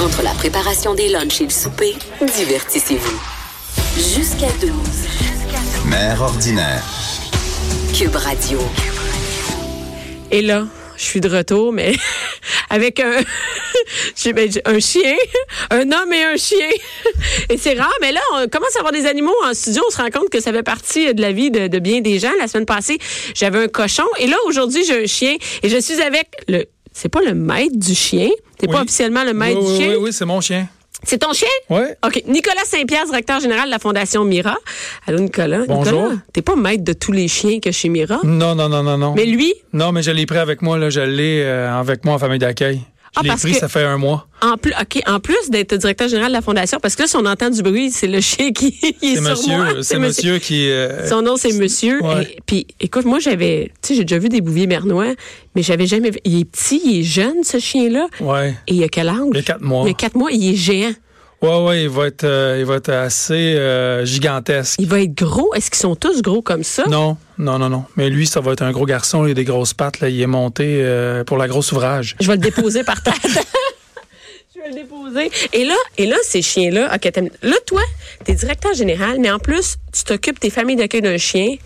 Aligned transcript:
Entre 0.00 0.22
la 0.22 0.32
préparation 0.32 0.94
des 0.94 1.08
lunchs 1.08 1.42
et 1.42 1.44
le 1.44 1.50
souper, 1.50 1.94
divertissez-vous. 2.22 3.20
Jusqu'à 3.96 4.50
12. 4.58 4.72
Mère 5.90 6.22
ordinaire. 6.22 6.82
Cube 7.94 8.16
Radio. 8.16 8.58
Et 10.30 10.40
là, 10.40 10.66
je 10.96 11.02
suis 11.02 11.20
de 11.20 11.28
retour, 11.28 11.74
mais 11.74 11.92
avec 12.70 12.98
un, 12.98 13.12
ben, 14.32 14.50
un 14.64 14.78
chien, 14.80 15.16
un 15.68 15.92
homme 15.92 16.12
et 16.14 16.24
un 16.24 16.36
chien. 16.38 16.70
Et 17.50 17.58
c'est 17.58 17.74
rare, 17.74 17.92
mais 18.00 18.12
là, 18.12 18.20
on 18.36 18.48
commence 18.48 18.74
à 18.76 18.78
avoir 18.78 18.94
des 18.94 19.04
animaux 19.04 19.36
en 19.44 19.52
studio. 19.52 19.82
On 19.86 19.90
se 19.90 19.98
rend 19.98 20.08
compte 20.08 20.30
que 20.30 20.40
ça 20.40 20.50
fait 20.50 20.62
partie 20.62 21.12
de 21.12 21.20
la 21.20 21.32
vie 21.32 21.50
de, 21.50 21.68
de 21.68 21.78
bien 21.78 22.00
des 22.00 22.18
gens. 22.18 22.32
La 22.38 22.48
semaine 22.48 22.64
passée, 22.64 22.98
j'avais 23.34 23.58
un 23.58 23.68
cochon. 23.68 24.06
Et 24.18 24.28
là, 24.28 24.36
aujourd'hui, 24.46 24.82
j'ai 24.82 25.02
un 25.02 25.06
chien. 25.06 25.36
Et 25.62 25.68
je 25.68 25.78
suis 25.78 26.00
avec 26.00 26.28
le... 26.48 26.64
C'est 26.92 27.10
pas 27.10 27.20
le 27.20 27.34
maître 27.34 27.76
du 27.76 27.94
chien. 27.94 28.30
T'es 28.60 28.66
pas 28.66 28.74
Oui. 28.76 28.82
officiellement 28.82 29.24
le 29.24 29.32
maître 29.32 29.58
oui, 29.62 29.66
du 29.72 29.76
chien? 29.82 29.88
Oui, 29.92 29.96
oui, 30.02 30.12
c'est 30.12 30.26
mon 30.26 30.40
chien. 30.40 30.68
C'est 31.02 31.16
ton 31.18 31.32
chien? 31.32 31.48
Oui. 31.70 31.80
OK. 32.04 32.22
Nicolas 32.26 32.60
Saint-Pierre, 32.66 33.06
directeur 33.06 33.40
général 33.40 33.64
de 33.66 33.70
la 33.70 33.78
Fondation 33.78 34.22
Mira. 34.24 34.58
Allô, 35.06 35.18
Nicolas. 35.18 35.60
Bonjour. 35.66 36.12
T'es 36.34 36.42
pas 36.42 36.56
maître 36.56 36.84
de 36.84 36.92
tous 36.92 37.12
les 37.12 37.26
chiens 37.26 37.58
que 37.58 37.70
chez 37.70 37.88
Mira? 37.88 38.18
Non, 38.22 38.54
non, 38.54 38.68
non, 38.68 38.82
non, 38.82 38.98
non. 38.98 39.14
Mais 39.16 39.24
lui, 39.24 39.54
Non, 39.72 39.92
mais 39.92 40.02
je 40.02 40.10
l'ai 40.10 40.26
pris 40.26 40.36
avec 40.36 40.60
moi, 40.60 40.76
là. 40.76 40.90
Je 40.90 41.00
l'ai 41.00 41.42
euh, 41.42 41.72
avec 41.72 42.04
moi 42.04 42.14
en 42.14 42.18
famille 42.18 42.38
d'accueil. 42.38 42.82
Je 43.12 43.20
Ah, 43.20 43.22
l'ai 43.24 43.30
pris, 43.40 43.52
que- 43.52 43.58
ça 43.58 43.68
fait 43.68 43.82
un 43.82 43.98
mois. 43.98 44.28
En 44.40 44.56
plus, 44.56 44.72
ok, 44.80 45.02
en 45.06 45.18
plus 45.18 45.50
d'être 45.50 45.74
directeur 45.76 46.08
général 46.08 46.30
de 46.30 46.36
la 46.36 46.42
fondation, 46.42 46.78
parce 46.80 46.94
que 46.94 47.02
là, 47.02 47.08
si 47.08 47.16
on 47.16 47.26
entend 47.26 47.50
du 47.50 47.60
bruit, 47.62 47.90
c'est 47.90 48.06
le 48.06 48.20
chien 48.20 48.52
qui 48.52 48.78
est, 48.82 48.94
C'est 49.02 49.14
sur 49.16 49.48
moi. 49.48 49.64
monsieur, 49.66 49.82
c'est 49.82 49.98
monsieur 49.98 50.38
qui. 50.38 50.70
euh, 50.70 51.08
Son 51.08 51.20
nom, 51.22 51.36
c'est 51.36 51.52
Monsieur. 51.52 52.00
Ouais. 52.04 52.22
Et- 52.22 52.38
puis, 52.46 52.66
écoute, 52.78 53.04
moi, 53.06 53.18
j'avais, 53.18 53.72
tu 53.82 53.88
sais, 53.88 53.94
j'ai 53.96 54.04
déjà 54.04 54.18
vu 54.20 54.28
des 54.28 54.40
bouviers 54.40 54.68
bernois, 54.68 55.14
mais 55.56 55.62
j'avais 55.62 55.86
jamais 55.86 56.10
vu. 56.10 56.18
Il 56.24 56.38
est 56.40 56.44
petit, 56.44 56.80
il 56.84 57.00
est 57.00 57.02
jeune, 57.02 57.42
ce 57.42 57.58
chien-là. 57.58 58.06
Ouais. 58.20 58.54
Et 58.68 58.74
il 58.74 58.84
a 58.84 58.88
quel 58.88 59.08
âge? 59.08 59.16
Il 59.32 59.38
a 59.38 59.42
quatre 59.42 59.62
mois. 59.62 59.82
Il 59.86 59.90
a 59.90 59.94
quatre 59.94 60.14
mois, 60.14 60.30
il 60.30 60.52
est 60.52 60.56
géant. 60.56 60.92
Ouais, 61.42 61.64
ouais, 61.64 61.82
il 61.84 61.88
va 61.88 62.06
être, 62.06 62.24
euh, 62.24 62.58
il 62.58 62.66
va 62.66 62.76
être 62.76 62.90
assez 62.90 63.54
euh, 63.56 64.04
gigantesque. 64.04 64.78
Il 64.78 64.86
va 64.86 65.00
être 65.00 65.14
gros? 65.14 65.54
Est-ce 65.54 65.70
qu'ils 65.70 65.80
sont 65.80 65.96
tous 65.96 66.20
gros 66.20 66.42
comme 66.42 66.62
ça? 66.62 66.84
Non, 66.86 67.16
non, 67.38 67.58
non, 67.58 67.70
non. 67.70 67.84
Mais 67.96 68.10
lui, 68.10 68.26
ça 68.26 68.40
va 68.40 68.52
être 68.52 68.62
un 68.62 68.72
gros 68.72 68.84
garçon. 68.84 69.24
Il 69.24 69.30
a 69.30 69.34
des 69.34 69.44
grosses 69.44 69.72
pattes. 69.72 70.00
Là. 70.00 70.10
Il 70.10 70.20
est 70.20 70.26
monté 70.26 70.80
euh, 70.82 71.24
pour 71.24 71.38
la 71.38 71.48
grosse 71.48 71.72
ouvrage. 71.72 72.14
Je 72.20 72.26
vais 72.26 72.34
le 72.34 72.40
déposer 72.40 72.84
par 72.84 73.02
terre. 73.02 73.14
Je 74.54 74.60
vais 74.60 74.68
le 74.68 74.74
déposer. 74.74 75.30
Et 75.54 75.64
là, 75.64 75.76
et 75.96 76.04
là, 76.04 76.16
ces 76.22 76.42
chiens-là, 76.42 76.94
ok, 76.94 77.10
là, 77.42 77.56
toi, 77.66 77.80
t'es 78.24 78.34
directeur 78.34 78.74
général, 78.74 79.18
mais 79.18 79.30
en 79.30 79.38
plus, 79.38 79.76
tu 79.94 80.04
t'occupes 80.04 80.40
des 80.42 80.50
familles 80.50 80.76
d'accueil 80.76 81.00
d'un 81.00 81.16
chien. 81.16 81.56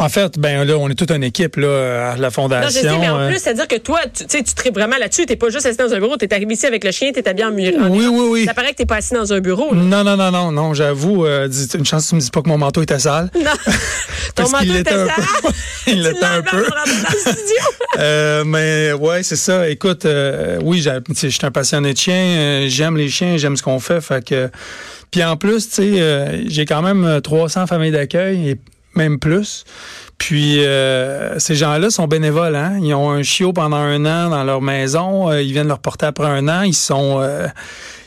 En 0.00 0.08
fait, 0.08 0.38
ben 0.38 0.62
là, 0.64 0.76
on 0.78 0.88
est 0.88 0.94
toute 0.94 1.10
une 1.10 1.24
équipe 1.24 1.56
là, 1.56 2.12
à 2.12 2.16
la 2.16 2.22
Non, 2.22 2.28
je 2.28 2.30
fondation. 2.30 2.70
sais, 2.82 2.98
mais 2.98 3.08
en 3.08 3.18
euh, 3.18 3.28
plus, 3.30 3.38
c'est-à-dire 3.40 3.66
que 3.66 3.76
toi, 3.76 3.98
tu 4.14 4.24
sais, 4.28 4.42
tu 4.44 4.54
tripes 4.54 4.74
vraiment 4.74 4.96
là-dessus. 4.96 5.26
T'es 5.26 5.34
pas 5.34 5.48
juste 5.50 5.66
assis 5.66 5.76
dans 5.76 5.92
un 5.92 5.98
bureau. 5.98 6.16
T'es 6.16 6.32
arrivé 6.32 6.54
ici 6.54 6.66
avec 6.66 6.84
le 6.84 6.92
chien, 6.92 7.10
t'es 7.12 7.28
habillé 7.28 7.46
en 7.46 7.50
mur. 7.50 7.72
Oui, 7.90 8.06
oui, 8.06 8.26
oui. 8.30 8.44
Ça 8.44 8.54
paraît 8.54 8.70
que 8.70 8.76
t'es 8.76 8.86
pas 8.86 8.96
assis 8.96 9.14
dans 9.14 9.32
un 9.32 9.40
bureau. 9.40 9.74
là. 9.74 9.80
Non, 9.80 10.04
non, 10.04 10.16
non, 10.16 10.30
non, 10.30 10.52
non, 10.52 10.72
j'avoue, 10.74 11.26
euh, 11.26 11.48
une 11.74 11.84
chance 11.84 12.04
que 12.04 12.08
tu 12.10 12.14
me 12.14 12.20
dis 12.20 12.30
pas 12.30 12.42
que 12.42 12.48
mon 12.48 12.58
manteau 12.58 12.80
était 12.82 12.98
sale. 13.00 13.28
Non. 13.34 13.50
Ton 14.36 14.48
manteau 14.50 14.72
était 14.74 14.90
sale? 14.90 15.08
peu. 15.42 15.48
Il 15.88 16.02
l'était 16.02 16.24
un 16.24 16.42
peu. 16.42 16.64
Euh, 17.98 18.44
mais 18.44 18.92
ouais, 18.92 19.22
c'est 19.24 19.34
ça. 19.36 19.68
Écoute, 19.68 20.04
euh, 20.04 20.60
oui, 20.62 20.80
je 20.80 21.28
suis 21.28 21.38
un 21.46 21.50
passionné 21.50 21.92
de 21.94 21.98
chiens. 21.98 22.14
euh, 22.14 22.66
j'aime 22.68 22.96
les 22.96 23.08
chiens, 23.08 23.36
j'aime 23.36 23.56
ce 23.56 23.62
qu'on 23.62 23.80
fait. 23.80 24.00
Fait 24.00 24.24
que, 24.24 24.48
puis 25.10 25.24
en 25.24 25.36
plus, 25.36 25.68
tu 25.68 25.74
sais, 25.74 26.00
euh, 26.00 26.42
j'ai 26.48 26.64
quand 26.64 26.82
même 26.82 27.04
euh, 27.04 27.20
300 27.20 27.66
familles 27.66 27.90
d'accueil 27.90 28.50
et 28.50 28.56
même 28.98 29.18
plus. 29.18 29.64
Puis 30.18 30.64
euh, 30.64 31.38
ces 31.38 31.54
gens-là 31.54 31.90
sont 31.90 32.06
bénévoles. 32.06 32.56
Hein? 32.56 32.78
Ils 32.82 32.92
ont 32.92 33.10
un 33.10 33.22
chiot 33.22 33.52
pendant 33.52 33.76
un 33.76 34.04
an 34.04 34.28
dans 34.28 34.44
leur 34.44 34.60
maison. 34.60 35.30
euh, 35.30 35.40
ils 35.40 35.52
viennent 35.52 35.68
leur 35.68 35.78
porter 35.78 36.06
après 36.06 36.26
un 36.26 36.48
an. 36.48 36.62
Ils 36.62 36.74
sont, 36.74 37.20
euh, 37.20 37.46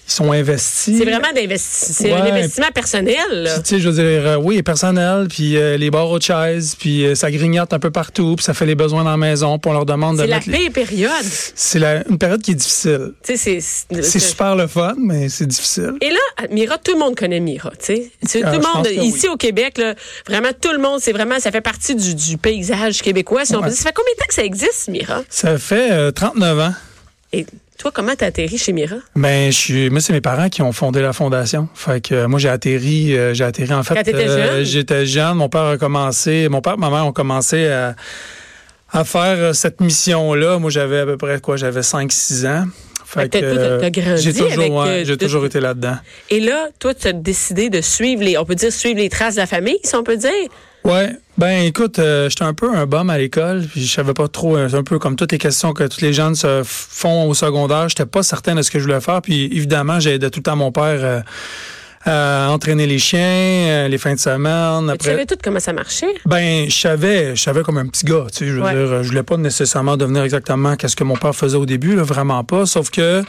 ils 0.07 0.11
sont 0.11 0.31
investis. 0.31 0.97
C'est 0.97 1.05
vraiment 1.05 1.31
d'investi- 1.33 1.93
c'est 1.93 2.11
un 2.11 2.21
Ouais. 2.23 2.31
investissement 2.31 2.71
personnel. 2.73 3.51
tu 3.55 3.61
sais, 3.63 3.79
je 3.79 3.89
veux 3.89 3.95
dire, 3.95 4.27
euh, 4.27 4.35
oui, 4.37 4.61
personnel, 4.61 5.27
puis 5.29 5.55
euh, 5.57 5.77
les 5.77 5.89
barreaux 5.89 6.17
de 6.17 6.23
chaises, 6.23 6.75
puis 6.77 7.05
euh, 7.05 7.15
ça 7.15 7.31
grignote 7.31 7.71
un 7.73 7.79
peu 7.79 7.91
partout, 7.91 8.35
puis 8.35 8.43
ça 8.43 8.53
fait 8.53 8.65
les 8.65 8.75
besoins 8.75 9.03
dans 9.03 9.11
la 9.11 9.17
maison, 9.17 9.57
puis 9.57 9.69
on 9.69 9.73
leur 9.73 9.85
demande 9.85 10.17
de 10.17 10.21
C'est 10.23 10.27
la 10.27 10.35
mettre... 10.37 10.49
les- 10.49 10.69
période. 10.69 11.11
C'est 11.55 11.81
une 12.09 12.17
période 12.17 12.41
qui 12.41 12.51
est 12.51 12.55
difficile. 12.55 13.13
Tu 13.23 13.37
sais, 13.37 13.59
c'est- 13.61 14.01
C'est 14.01 14.19
super 14.19 14.55
le 14.55 14.67
fun, 14.67 14.95
mais 14.97 15.29
c'est 15.29 15.45
difficile. 15.47 15.93
Et 16.01 16.09
là, 16.09 16.47
Mira, 16.49 16.77
tout 16.77 16.93
le 16.93 16.99
monde 16.99 17.15
connaît 17.15 17.39
Mira, 17.39 17.69
tu 17.71 17.85
sais. 17.95 18.11
C'est- 18.23 18.43
Ah, 18.43 18.51
tout 18.53 18.59
le 18.59 18.65
monde, 18.75 18.87
ici 19.05 19.27
oui. 19.27 19.29
au 19.33 19.37
Québec, 19.37 19.77
là, 19.77 19.95
vraiment, 20.27 20.49
tout 20.59 20.71
le 20.71 20.79
monde, 20.79 20.99
c'est 21.01 21.11
vraiment, 21.13 21.39
ça 21.39 21.51
fait 21.51 21.61
partie 21.61 21.95
du, 21.95 22.15
du 22.15 22.37
paysage 22.37 23.01
québécois, 23.01 23.45
si 23.45 23.55
on 23.55 23.61
peut 23.61 23.69
dire. 23.69 23.77
Ça 23.77 23.83
fait 23.89 23.93
combien 23.95 24.11
de 24.13 24.17
temps 24.19 24.25
que 24.27 24.33
ça 24.33 24.43
existe, 24.43 24.87
Mira? 24.89 25.23
Ça 25.29 25.57
fait 25.57 25.91
euh, 25.91 26.11
39 26.11 26.59
ans. 26.59 26.73
Et 27.33 27.45
toi, 27.81 27.91
comment 27.91 28.13
t'as 28.15 28.27
atterri 28.27 28.59
chez 28.59 28.73
Mira? 28.73 28.97
Ben, 29.15 29.51
je 29.51 29.57
suis, 29.57 29.89
moi, 29.89 30.01
c'est 30.01 30.13
mes 30.13 30.21
parents 30.21 30.49
qui 30.49 30.61
ont 30.61 30.71
fondé 30.71 31.01
la 31.01 31.13
fondation. 31.13 31.67
Fait 31.73 31.99
que 31.99 32.13
euh, 32.13 32.27
moi, 32.27 32.37
j'ai 32.37 32.49
atterri, 32.49 33.17
euh, 33.17 33.33
j'ai 33.33 33.43
atterri 33.43 33.73
en 33.73 33.81
fait. 33.81 33.95
Quand 33.95 34.03
t'étais 34.03 34.27
jeune? 34.27 34.63
J'étais 34.63 35.05
jeune. 35.07 35.33
Mon 35.33 35.49
père 35.49 35.63
a 35.63 35.77
commencé, 35.77 36.47
mon 36.47 36.61
père, 36.61 36.73
et 36.73 36.77
ma 36.77 36.91
mère 36.91 37.07
ont 37.07 37.11
commencé 37.11 37.67
à, 37.67 37.95
à 38.91 39.03
faire 39.03 39.37
euh, 39.37 39.53
cette 39.53 39.81
mission-là. 39.81 40.59
Moi, 40.59 40.69
j'avais 40.69 40.99
à 40.99 41.05
peu 41.07 41.17
près 41.17 41.39
quoi, 41.41 41.57
j'avais 41.57 41.81
5-6 41.81 42.47
ans. 42.47 42.65
Fait 43.03 43.27
que 43.27 43.39
j'ai 44.17 44.31
toujours, 44.31 44.75
ouais, 44.75 44.87
euh, 44.87 45.03
j'ai 45.03 45.17
toujours 45.17 45.45
été 45.45 45.59
là-dedans. 45.59 45.97
Et 46.29 46.39
là, 46.39 46.69
toi, 46.77 46.93
tu 46.93 47.07
as 47.07 47.13
décidé 47.13 47.71
de 47.71 47.81
suivre 47.81 48.23
les, 48.23 48.37
on 48.37 48.45
peut 48.45 48.55
dire 48.55 48.71
suivre 48.71 48.99
les 48.99 49.09
traces 49.09 49.35
de 49.35 49.39
la 49.41 49.47
famille, 49.47 49.79
si 49.83 49.95
on 49.95 50.03
peut 50.03 50.17
dire? 50.17 50.29
Ouais, 50.83 51.11
ben 51.37 51.63
écoute, 51.63 51.99
euh, 51.99 52.27
j'étais 52.29 52.43
un 52.43 52.53
peu 52.55 52.73
un 52.75 52.85
bum 52.87 53.09
à 53.11 53.17
l'école, 53.19 53.61
puis 53.69 53.85
je 53.85 53.91
savais 53.93 54.13
pas 54.13 54.27
trop, 54.27 54.57
euh, 54.57 54.67
c'est 54.67 54.77
un 54.77 54.83
peu 54.83 54.97
comme 54.97 55.15
toutes 55.15 55.31
les 55.31 55.37
questions 55.37 55.73
que 55.73 55.83
tous 55.83 56.01
les 56.01 56.11
jeunes 56.11 56.33
se 56.35 56.63
font 56.65 57.27
au 57.29 57.33
secondaire, 57.35 57.87
j'étais 57.87 58.07
pas 58.07 58.23
certain 58.23 58.55
de 58.55 58.63
ce 58.63 58.71
que 58.71 58.79
je 58.79 58.85
voulais 58.85 58.99
faire, 59.01 59.21
puis 59.21 59.45
évidemment, 59.53 59.99
j'aidais 59.99 60.29
tout 60.31 60.39
le 60.39 60.43
temps 60.43 60.55
mon 60.55 60.71
père 60.71 60.99
euh, 61.03 61.21
à 62.03 62.49
entraîner 62.49 62.87
les 62.87 62.97
chiens, 62.97 63.19
euh, 63.21 63.87
les 63.87 63.99
fins 63.99 64.15
de 64.15 64.19
semaine. 64.19 64.85
Tu 64.87 64.91
Après, 64.91 65.09
savais 65.11 65.25
tout 65.27 65.35
comment 65.43 65.59
ça 65.59 65.71
marchait? 65.71 66.15
ben 66.25 66.67
je 66.67 66.75
savais, 66.75 67.35
je 67.35 67.41
savais 67.43 67.61
comme 67.61 67.77
un 67.77 67.85
petit 67.85 68.05
gars, 68.07 68.25
tu 68.31 68.39
sais, 68.39 68.47
je 68.47 68.53
veux 68.53 68.63
Ouais. 68.63 68.73
dire, 68.73 69.03
je 69.03 69.07
voulais 69.09 69.21
pas 69.21 69.37
nécessairement 69.37 69.97
devenir 69.97 70.23
exactement 70.23 70.75
qu'est-ce 70.75 70.95
que 70.95 71.03
mon 71.03 71.15
père 71.15 71.35
faisait 71.35 71.57
au 71.57 71.67
début, 71.67 71.95
là, 71.95 72.01
vraiment 72.01 72.43
pas, 72.43 72.65
sauf 72.65 72.89
que 72.89 73.21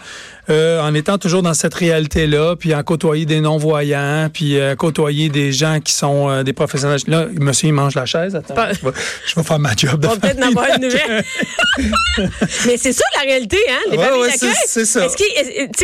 euh, 0.50 0.80
en 0.82 0.92
étant 0.94 1.18
toujours 1.18 1.42
dans 1.42 1.54
cette 1.54 1.74
réalité-là, 1.74 2.56
puis 2.56 2.74
en 2.74 2.82
côtoyer 2.82 3.26
des 3.26 3.40
non-voyants, 3.40 4.28
puis 4.32 4.58
euh, 4.58 4.74
côtoyer 4.74 5.28
des 5.28 5.52
gens 5.52 5.78
qui 5.80 5.92
sont 5.92 6.28
euh, 6.28 6.42
des 6.42 6.52
professionnels. 6.52 6.98
Là, 7.06 7.26
monsieur, 7.38 7.68
il 7.68 7.72
mange 7.72 7.94
la 7.94 8.06
chaise. 8.06 8.34
Attends, 8.34 8.54
Pas- 8.54 8.72
je, 8.72 8.80
vais, 8.84 8.92
je 9.26 9.34
vais 9.36 9.42
faire 9.42 9.58
ma 9.58 9.74
job 9.76 10.00
de 10.00 10.08
On 10.08 10.10
va 10.10 10.16
peut-être 10.16 10.42
en 10.42 10.48
avoir 10.48 10.66
une 10.76 10.82
nouvelle. 10.86 11.24
Mais 12.66 12.76
c'est 12.76 12.92
ça 12.92 13.04
la 13.16 13.22
réalité, 13.22 13.58
hein? 13.70 13.78
Les 13.90 13.96
Ouais, 13.98 14.04
familles 14.04 14.20
ouais, 14.22 14.30
d'accueil. 14.30 14.50
c'est- 14.66 14.68
c'est 14.68 14.84
ça. 14.84 15.06
Est-ce 15.06 15.16
tu 15.16 15.24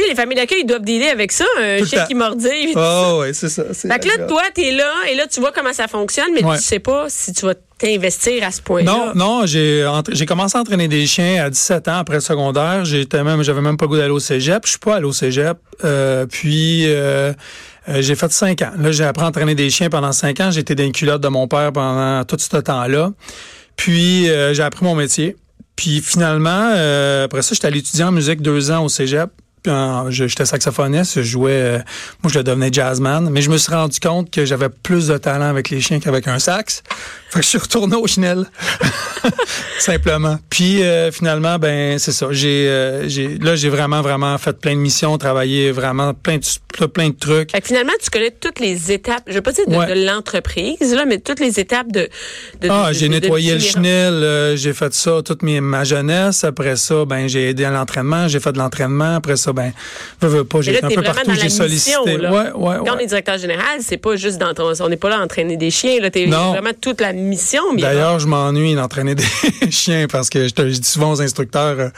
sais, 0.03 0.09
les 0.09 0.15
familles 0.15 0.37
d'accueil, 0.37 0.61
ils 0.63 0.67
doivent 0.67 0.83
dealer 0.83 1.09
avec 1.11 1.33
ça, 1.33 1.45
un 1.61 1.85
chien 1.85 2.05
qui 2.07 2.15
mordille. 2.15 2.73
Oh, 2.77 3.19
ouais, 3.21 3.33
c'est 3.33 3.49
ça. 3.49 3.63
c'est 3.73 3.89
Fait 3.93 3.99
que 4.01 4.09
là, 4.09 4.27
toi, 4.27 4.43
t'es 4.55 4.73
là, 4.73 4.93
et 5.11 5.15
là, 5.15 5.27
tu 5.27 5.41
vois 5.41 5.53
comment 5.53 5.73
ça 5.73 5.89
fonctionne, 5.89 6.29
mais 6.35 6.45
Ouais. 6.45 6.57
tu 6.57 6.63
sais 6.65 6.79
pas 6.81 7.07
si 7.09 7.33
tu 7.33 7.47
vas 7.47 7.55
t'investir 7.79 8.45
à 8.45 8.51
ce 8.51 8.61
point-là? 8.61 9.13
Non, 9.15 9.15
non, 9.15 9.47
j'ai 9.47 10.27
commencé 10.27 10.59
à 10.59 10.61
entraîner 10.61 10.89
des 10.89 11.07
chiens 11.07 11.45
à 11.45 11.51
17 11.51 11.89
ans 11.89 11.99
après 11.99 12.21
secondaire. 12.21 12.85
J'étais 12.85 13.23
même, 13.25 13.43
j'avais 13.43 13.61
même 13.61 13.77
pas 13.77 13.87
goût 13.87 13.97
d'aller 13.97 14.11
au 14.11 14.21
cégep. 14.21 14.63
Je 14.65 14.71
suis 14.71 14.79
pas 14.79 14.97
allé 14.97 15.07
au 15.07 15.13
cégep. 15.13 15.59
Euh, 15.85 16.27
puis 16.27 16.85
euh, 16.87 17.33
euh, 17.89 18.03
j'ai 18.03 18.15
fait 18.15 18.31
5 18.31 18.63
ans. 18.63 18.73
Là, 18.79 18.93
j'ai 18.93 19.05
appris 19.05 19.25
à 19.25 19.29
entraîner 19.29 19.55
des 19.55 19.71
chiens 19.71 19.89
pendant 19.89 20.13
5 20.13 20.41
ans. 20.41 20.51
J'étais 20.51 20.75
dans 20.75 20.91
culottes 20.91 21.23
de 21.23 21.29
mon 21.29 21.49
père 21.49 21.73
pendant 21.73 22.25
tout 22.25 22.37
ce 22.39 22.57
temps-là. 22.57 23.13
Puis 23.77 24.29
euh, 24.29 24.53
j'ai 24.53 24.63
appris 24.63 24.85
mon 24.85 24.95
métier. 24.95 25.37
Puis 25.77 26.01
finalement, 26.01 26.73
euh, 26.75 27.25
après 27.25 27.43
ça, 27.43 27.55
j'étais 27.55 27.69
allé 27.69 27.79
étudier 27.79 28.05
en 28.05 28.13
musique 28.13 28.43
deux 28.43 28.71
ans 28.71 28.85
au 28.85 28.89
cégep. 28.89 29.31
J'étais 30.09 30.45
saxophoniste, 30.45 31.17
je 31.17 31.23
jouais, 31.23 31.53
euh, 31.53 31.79
moi 32.23 32.31
je 32.33 32.41
devenais 32.41 32.71
jazzman, 32.73 33.29
mais 33.31 33.43
je 33.43 33.51
me 33.51 33.59
suis 33.59 33.73
rendu 33.73 33.99
compte 34.01 34.31
que 34.31 34.45
j'avais 34.45 34.69
plus 34.69 35.09
de 35.09 35.19
talent 35.19 35.49
avec 35.49 35.71
les 35.71 35.81
chiens 35.81 36.01
qu'avec 36.01 36.27
un 36.29 36.39
sax. 36.39 36.83
Fait 37.31 37.41
que 37.41 37.45
je 37.45 37.49
suis 37.51 37.59
retourné 37.59 37.97
au 37.97 38.07
chenel. 38.07 38.47
Simplement. 39.79 40.39
Puis 40.49 40.83
euh, 40.83 41.11
finalement, 41.13 41.59
ben 41.59 41.99
c'est 41.99 42.13
ça. 42.13 42.29
J'ai, 42.31 42.69
euh, 42.69 43.09
j'ai, 43.09 43.39
là 43.39 43.57
j'ai 43.57 43.69
vraiment 43.69 44.01
vraiment 44.01 44.37
fait 44.39 44.59
plein 44.59 44.75
de 44.75 44.81
missions, 44.81 45.17
travaillé 45.19 45.71
vraiment 45.71 46.15
plein 46.15 46.39
de 46.39 46.87
plein 46.87 47.09
de 47.09 47.15
trucs. 47.15 47.51
Fait 47.51 47.61
que 47.61 47.67
finalement, 47.67 47.93
tu 48.03 48.09
connais 48.11 48.31
toutes 48.31 48.61
les 48.61 48.93
étapes, 48.93 49.25
je 49.27 49.35
veux 49.35 49.43
pas 49.43 49.53
dire 49.53 49.67
de, 49.67 49.79
Ouais. 49.79 49.95
de 49.95 50.07
l'entreprise, 50.07 50.93
là, 50.95 51.05
mais 51.07 51.19
toutes 51.19 51.41
les 51.41 51.61
étapes 51.61 51.91
de. 51.93 52.09
de 52.61 52.69
Ah, 52.71 52.91
j'ai 52.93 53.09
de 53.09 53.13
nettoyé 53.15 53.55
le 53.55 53.61
chenil, 53.61 53.89
euh, 53.89 54.57
j'ai 54.57 54.73
fait 54.73 54.93
ça 54.95 55.21
toute 55.25 55.43
mes, 55.43 55.61
ma 55.61 55.85
jeunesse. 55.85 56.45
Après 56.45 56.77
ça, 56.77 57.05
ben 57.05 57.29
j'ai 57.29 57.51
aidé 57.51 57.65
à 57.65 57.71
l'entraînement, 57.71 58.29
j'ai 58.29 58.41
fait 58.41 58.53
de 58.53 58.59
l'entraînement. 58.59 59.17
Après 59.17 59.37
ça, 59.37 59.48
ça, 59.49 59.53
ben, 59.53 59.73
veux, 60.21 60.29
veux 60.29 60.45
pas, 60.45 60.61
j'ai 60.61 60.83
un 60.83 60.89
peu 60.89 61.03
partout, 61.03 61.31
j'ai 61.41 61.49
sollicité. 61.49 62.17
là. 62.19 62.31
Ouais, 62.33 62.51
ouais, 62.55 62.77
Quand 62.87 62.97
on 62.97 62.99
est 62.99 63.07
directeur 63.07 63.39
général, 63.39 63.79
c'est 63.81 63.97
pas 63.97 64.17
juste 64.17 64.39
ton- 64.55 64.73
on 64.81 64.89
n'est 64.89 64.97
pas 64.97 65.09
là 65.09 65.19
à 65.19 65.23
entraîner 65.25 65.57
des 65.57 65.71
chiens, 65.71 66.01
là. 66.01 66.11
T'es 66.11 66.27
vraiment 66.27 66.71
toute 66.81 67.01
la 67.01 67.13
mission. 67.13 67.63
D'ailleurs, 67.77 68.19
je 68.19 68.27
m'ennuie 68.27 68.75
d'entraîner 68.75 69.15
des 69.61 69.71
chiens 69.71 70.07
parce 70.11 70.29
que 70.31 70.47
je, 70.49 70.55
te, 70.55 70.69
je 70.69 70.79
dis 70.79 70.89
souvent 70.89 71.13
aux 71.13 71.23
instructeurs 71.23 71.79
euh, 71.79 71.89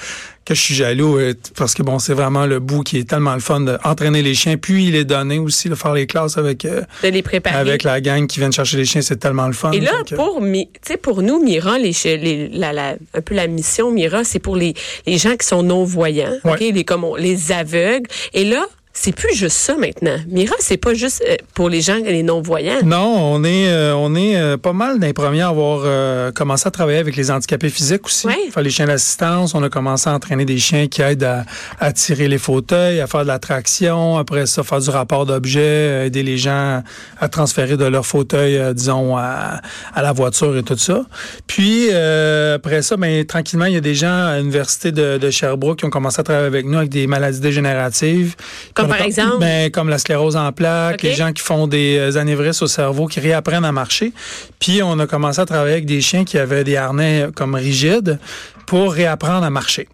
que 0.54 0.60
je 0.60 0.64
suis 0.64 0.74
jaloux 0.74 1.18
euh, 1.18 1.34
parce 1.56 1.74
que 1.74 1.82
bon, 1.82 1.98
c'est 1.98 2.14
vraiment 2.14 2.46
le 2.46 2.58
bout 2.58 2.82
qui 2.82 2.98
est 2.98 3.08
tellement 3.08 3.34
le 3.34 3.40
fun 3.40 3.60
d'entraîner 3.60 4.22
les 4.22 4.34
chiens, 4.34 4.56
puis 4.56 4.90
les 4.90 5.04
donner 5.04 5.38
aussi, 5.38 5.68
de 5.68 5.74
faire 5.74 5.92
les 5.94 6.06
classes 6.06 6.36
avec 6.38 6.64
euh, 6.64 6.82
de 7.02 7.08
les 7.08 7.22
préparer. 7.22 7.56
avec 7.56 7.82
la 7.84 8.00
gang 8.00 8.26
qui 8.26 8.38
viennent 8.40 8.52
chercher 8.52 8.76
les 8.76 8.84
chiens, 8.84 9.00
c'est 9.02 9.16
tellement 9.18 9.46
le 9.46 9.52
fun. 9.52 9.70
Et 9.72 9.80
là, 9.80 9.92
que- 10.08 10.14
pour, 10.14 10.40
Mi- 10.40 10.66
tu 10.72 10.80
sais, 10.92 10.96
pour 10.96 11.22
nous, 11.22 11.42
Mira, 11.42 11.78
les, 11.78 11.92
les- 12.04 12.48
la, 12.48 12.72
la- 12.72 12.96
un 13.14 13.20
peu 13.20 13.34
la 13.34 13.46
mission, 13.46 13.90
Mira, 13.90 14.24
c'est 14.24 14.38
pour 14.40 14.56
les, 14.56 14.74
les 15.06 15.18
gens 15.18 15.36
qui 15.36 15.46
sont 15.46 15.62
non-voyants, 15.62 16.32
Ouais. 16.44 16.52
ok, 16.52 16.60
les, 16.74 16.84
comme 16.84 17.04
on- 17.04 17.14
les 17.16 17.52
aveugles. 17.52 18.08
Et 18.34 18.44
là, 18.44 18.66
c'est 18.92 19.14
plus 19.14 19.34
juste 19.34 19.56
ça 19.56 19.76
maintenant. 19.76 20.16
Mira, 20.28 20.54
c'est 20.58 20.76
pas 20.76 20.94
juste 20.94 21.22
euh, 21.28 21.36
pour 21.54 21.68
les 21.68 21.80
gens, 21.80 21.96
les 22.04 22.22
non-voyants. 22.22 22.80
Non, 22.84 23.32
on 23.32 23.44
est 23.44 23.68
euh, 23.68 23.94
on 23.94 24.14
est 24.16 24.36
euh, 24.36 24.56
pas 24.56 24.72
mal 24.72 24.98
d'un 24.98 25.12
premiers 25.12 25.42
à 25.42 25.48
avoir 25.48 25.82
euh, 25.84 26.32
commencé 26.32 26.66
à 26.66 26.70
travailler 26.70 26.98
avec 26.98 27.14
les 27.16 27.30
handicapés 27.30 27.70
physiques 27.70 28.06
aussi. 28.06 28.26
Ouais. 28.26 28.50
Faire 28.52 28.62
les 28.62 28.70
chiens 28.70 28.86
d'assistance, 28.86 29.54
on 29.54 29.62
a 29.62 29.68
commencé 29.68 30.10
à 30.10 30.14
entraîner 30.14 30.44
des 30.44 30.58
chiens 30.58 30.88
qui 30.88 31.02
aident 31.02 31.22
à, 31.24 31.44
à 31.78 31.92
tirer 31.92 32.28
les 32.28 32.38
fauteuils, 32.38 33.00
à 33.00 33.06
faire 33.06 33.22
de 33.22 33.28
la 33.28 33.38
traction, 33.38 34.18
après 34.18 34.46
ça 34.46 34.62
faire 34.64 34.80
du 34.80 34.90
rapport 34.90 35.24
d'objets, 35.24 36.06
aider 36.06 36.22
les 36.22 36.36
gens 36.36 36.82
à 37.18 37.28
transférer 37.28 37.76
de 37.76 37.84
leur 37.84 38.04
fauteuil 38.04 38.60
disons 38.74 39.16
à, 39.16 39.60
à 39.94 40.02
la 40.02 40.12
voiture 40.12 40.56
et 40.56 40.62
tout 40.62 40.76
ça. 40.76 41.04
Puis 41.46 41.90
après 41.90 42.82
ça 42.82 42.96
ben 42.96 43.24
tranquillement, 43.24 43.66
il 43.66 43.74
y 43.74 43.78
a 43.78 43.80
des 43.80 43.94
gens 43.94 44.26
à 44.26 44.38
l'université 44.38 44.90
de, 44.90 45.16
de 45.16 45.30
Sherbrooke 45.30 45.78
qui 45.78 45.84
ont 45.84 45.90
commencé 45.90 46.20
à 46.20 46.24
travailler 46.24 46.46
avec 46.46 46.66
nous 46.66 46.78
avec 46.78 46.90
des 46.90 47.06
maladies 47.06 47.40
dégénératives. 47.40 48.34
Comme 48.74 48.89
par 48.90 49.06
exemple? 49.06 49.38
Ben, 49.40 49.70
comme 49.70 49.88
la 49.88 49.98
sclérose 49.98 50.36
en 50.36 50.52
plaques, 50.52 51.02
les 51.02 51.14
gens 51.14 51.32
qui 51.32 51.42
font 51.42 51.66
des 51.66 51.96
euh, 51.98 52.18
anévrismes 52.18 52.64
au 52.64 52.68
cerveau, 52.68 53.06
qui 53.06 53.20
réapprennent 53.20 53.64
à 53.64 53.72
marcher. 53.72 54.12
Puis 54.58 54.82
on 54.82 54.98
a 54.98 55.06
commencé 55.06 55.40
à 55.40 55.46
travailler 55.46 55.74
avec 55.74 55.86
des 55.86 56.00
chiens 56.00 56.24
qui 56.24 56.38
avaient 56.38 56.64
des 56.64 56.76
harnais 56.76 57.22
euh, 57.22 57.30
comme 57.30 57.54
rigides 57.54 58.18
pour 58.66 58.92
réapprendre 58.92 59.44
à 59.44 59.50
marcher. 59.50 59.88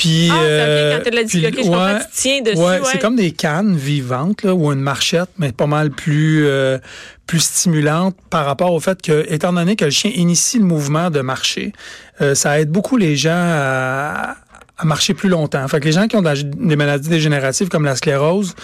Puis, 0.00 0.30
Ah, 0.32 0.42
euh, 0.42 0.98
quand 0.98 1.14
la 1.14 1.24
puis, 1.24 1.42
je 1.42 1.62
comprends, 1.62 1.98
tu 1.98 2.06
tiens 2.14 2.40
dessus, 2.40 2.58
ouais. 2.58 2.80
c'est 2.84 2.98
comme 2.98 3.16
des 3.16 3.32
cannes 3.32 3.76
vivantes 3.76 4.44
là, 4.44 4.54
ou 4.54 4.72
une 4.72 4.80
marchette, 4.80 5.28
mais 5.36 5.52
pas 5.52 5.66
mal 5.66 5.90
plus 5.90 6.46
euh, 6.46 6.78
plus 7.26 7.40
stimulante 7.40 8.16
par 8.30 8.46
rapport 8.46 8.72
au 8.72 8.80
fait 8.80 9.02
que, 9.02 9.26
étant 9.28 9.52
donné 9.52 9.76
que 9.76 9.84
le 9.84 9.90
chien 9.90 10.10
initie 10.14 10.58
le 10.58 10.64
mouvement 10.64 11.10
de 11.10 11.20
marcher, 11.20 11.74
euh, 12.22 12.34
ça 12.34 12.58
aide 12.60 12.70
beaucoup 12.70 12.96
les 12.96 13.14
gens 13.14 13.30
à, 13.34 14.36
à 14.80 14.84
marcher 14.86 15.12
plus 15.14 15.28
longtemps. 15.28 15.66
Fait 15.68 15.78
que 15.80 15.84
les 15.84 15.92
gens 15.92 16.08
qui 16.08 16.16
ont 16.16 16.22
des 16.22 16.76
maladies 16.76 17.08
dégénératives 17.08 17.68
comme 17.68 17.84
la 17.84 17.96
sclérose, 17.96 18.54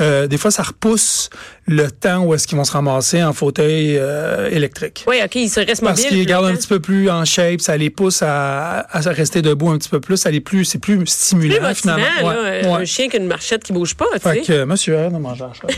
euh, 0.00 0.26
des 0.26 0.38
fois 0.38 0.50
ça 0.50 0.62
repousse 0.62 1.28
le 1.66 1.90
temps 1.90 2.24
où 2.24 2.32
est-ce 2.34 2.46
qu'ils 2.46 2.56
vont 2.56 2.64
se 2.64 2.72
ramasser 2.72 3.22
en 3.22 3.32
fauteuil 3.32 3.96
euh, 3.98 4.48
électrique. 4.50 5.04
Oui, 5.06 5.16
OK, 5.24 5.34
ils 5.34 5.48
se 5.50 5.60
restent 5.60 5.82
Parce 5.82 6.00
qu'ils 6.02 6.24
gardent 6.26 6.46
un 6.46 6.54
petit 6.54 6.68
peu 6.68 6.80
plus 6.80 7.10
en 7.10 7.24
shape, 7.24 7.60
ça 7.60 7.76
les 7.76 7.90
pousse 7.90 8.22
à, 8.22 8.86
à 8.90 9.00
rester 9.10 9.42
debout 9.42 9.70
un 9.70 9.78
petit 9.78 9.88
peu 9.88 10.00
plus, 10.00 10.16
ça 10.16 10.30
les 10.30 10.40
plus, 10.40 10.64
c'est 10.64 10.78
plus 10.78 11.04
stimulant 11.06 11.66
plus 11.66 11.74
finalement. 11.74 12.06
là, 12.22 12.26
Ouais, 12.42 12.66
un 12.66 12.78
ouais. 12.78 12.86
chien 12.86 13.08
qui 13.08 13.16
a 13.16 13.20
une 13.20 13.26
marchette 13.26 13.62
qui 13.64 13.72
bouge 13.72 13.94
pas, 13.94 14.06
tu 14.14 14.20
Fait 14.20 14.34
sais. 14.34 14.40
que 14.42 14.52
euh, 14.52 14.66
monsieur 14.66 14.96
manger 15.10 15.44
la 15.44 15.52
chaise. 15.68 15.76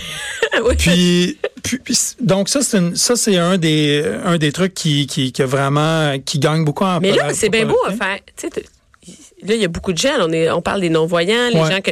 Oui. 0.64 0.74
Puis, 0.76 1.38
puis- 1.84 1.98
donc 2.20 2.48
ça 2.48 2.60
c'est 2.62 2.78
une- 2.78 2.96
ça 2.96 3.16
c'est 3.16 3.36
un 3.36 3.58
des 3.58 4.04
un 4.24 4.38
des 4.38 4.52
trucs 4.52 4.74
qui 4.74 5.06
qui, 5.06 5.32
qui 5.32 5.42
a 5.42 5.46
vraiment 5.46 6.16
qui 6.24 6.38
gagne 6.38 6.64
beaucoup 6.64 6.84
en 6.84 7.00
Mais 7.00 7.12
là, 7.12 7.32
c'est 7.34 7.48
bien 7.48 7.66
beau 7.66 7.78
à 7.86 7.92
faire. 7.92 8.18
Tu 8.36 8.48
sais, 8.52 8.64
là, 9.46 9.54
il 9.54 9.60
y 9.60 9.64
a 9.64 9.68
beaucoup 9.68 9.92
de 9.92 9.98
gens. 9.98 10.10
On, 10.20 10.32
est, 10.32 10.50
on 10.50 10.62
parle 10.62 10.80
des 10.80 10.90
non-voyants, 10.90 11.48
les 11.52 11.60
Ouais. 11.60 11.70
gens 11.70 11.80
que. 11.80 11.90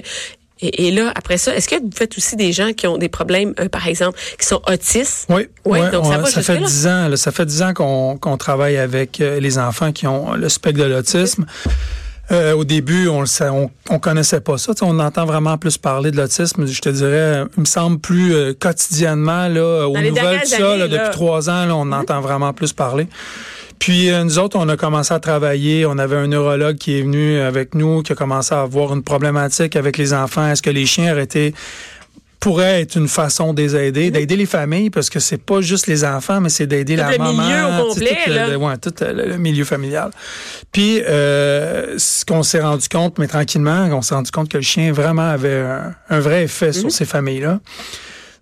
Et, 0.63 0.87
et 0.87 0.91
là, 0.91 1.13
après 1.15 1.37
ça, 1.37 1.55
est-ce 1.55 1.69
que 1.69 1.75
vous 1.77 1.91
faites 1.95 2.17
aussi 2.17 2.35
des 2.35 2.51
gens 2.51 2.73
qui 2.73 2.87
ont 2.87 2.97
des 2.97 3.11
problèmes, 3.11 3.53
euh, 3.61 3.69
par 3.69 3.87
exemple, 3.87 4.19
qui 4.41 4.47
sont 4.47 4.63
autistes? 4.67 5.27
Oui, 5.29 5.49
ouais, 5.67 5.91
donc 5.91 6.07
ça 6.07 6.13
on- 6.19 6.23
va 6.23 6.27
ça 6.31 6.43
fait 6.43 6.57
dix 6.59 6.87
ans. 6.87 7.09
là, 7.09 7.17
ça 7.19 7.31
fait 7.31 7.45
dix 7.45 7.63
ans 7.63 7.75
qu'on 7.75 8.37
travaille 8.39 8.79
avec 8.79 9.21
euh, 9.21 9.39
les 9.39 9.59
enfants 9.59 9.93
qui 9.93 10.07
ont 10.07 10.33
le 10.35 10.49
spectre 10.49 10.81
de 10.83 10.89
l'autisme. 10.89 11.45
Euh, 12.33 12.55
au 12.55 12.65
début, 12.65 13.07
on 13.09 13.99
connaissait 14.01 14.41
pas 14.41 14.57
ça. 14.59 14.73
On 14.81 14.99
entend 14.99 15.27
vraiment 15.27 15.59
plus 15.59 15.77
parler 15.79 16.11
de 16.11 16.17
l'autisme. 16.17 16.67
Je 16.67 16.81
te 16.81 16.89
dirais, 16.89 17.45
il 17.57 17.61
me 17.61 17.67
semble 17.67 17.99
plus 18.01 18.55
quotidiennement 18.59 19.47
là, 19.49 19.87
aux 19.87 19.95
les 19.97 20.09
nouvelles 20.11 20.45
ça, 20.47 20.77
là, 20.77 20.89
depuis 20.89 21.11
trois 21.13 21.49
ans, 21.51 21.67
là, 21.67 21.77
on 21.77 21.93
entend 21.93 22.21
vraiment 22.23 22.53
plus 22.55 22.73
parler. 22.73 23.07
Puis 23.79 24.11
euh, 24.11 24.25
nous 24.25 24.39
autres, 24.39 24.57
on 24.59 24.69
a 24.69 24.77
commencé 24.77 25.13
à 25.15 25.21
travailler. 25.21 25.87
On 25.87 25.99
avait 25.99 26.17
un 26.17 26.27
neurologue 26.27 26.77
qui 26.77 26.99
est 26.99 27.03
venu 27.03 27.39
avec 27.41 27.75
nous, 27.75 28.03
qui 28.03 28.13
a 28.13 28.15
commencé 28.15 28.55
à 28.55 28.63
avoir 28.63 28.93
une 28.95 29.03
problématique 29.03 29.77
avec 29.77 29.97
les 29.99 30.13
enfants. 30.13 30.49
Est-ce 30.49 30.63
que 30.63 30.71
les 30.71 30.87
chiens 30.87 31.13
auraient 31.13 31.25
été 31.25 31.55
pourrait 32.39 32.83
être 32.83 32.97
une 32.97 33.09
façon 33.09 33.55
de 33.55 33.63
les 33.63 33.75
aider, 33.75 34.11
d'aider 34.11 34.37
les 34.37 34.47
familles, 34.47 34.91
parce 34.91 35.11
que 35.11 35.19
c'est 35.19 35.43
pas 35.43 35.63
juste 35.63 35.87
les 35.89 36.05
enfants, 36.05 36.41
mais 36.41 36.49
c'est 36.51 36.67
d'aider 36.67 36.95
la 36.95 37.11
le 37.11 37.19
maman. 37.19 37.33
milieu 37.33 37.65
au 37.65 37.89
complet, 37.89 38.19
tout 38.25 38.31
le, 38.31 38.37
là. 38.37 38.49
le- 38.49 38.57
ouais, 38.57 38.77
tout 38.77 38.93
le, 39.01 39.27
le 39.31 39.37
milieu 39.39 39.65
familial. 39.65 40.11
Puis, 40.71 41.01
euh, 41.09 41.99
ce 41.99 42.25
qu'on 42.25 42.43
s'est 42.45 42.61
rendu 42.61 42.89
compte, 42.89 43.19
mais 43.19 43.27
tranquillement, 43.27 43.89
on 43.91 44.03
s'est 44.03 44.15
rendu 44.15 44.31
compte 44.31 44.49
que 44.49 44.59
le 44.59 44.63
chien 44.63 44.93
vraiment 44.93 45.29
avait 45.29 45.61
un, 45.61 45.95
un 46.11 46.21
vrai 46.21 46.45
effet 46.45 46.67
Mhm. 46.69 46.73
sur 46.73 46.91
ces 46.93 47.05
familles-là. 47.07 47.59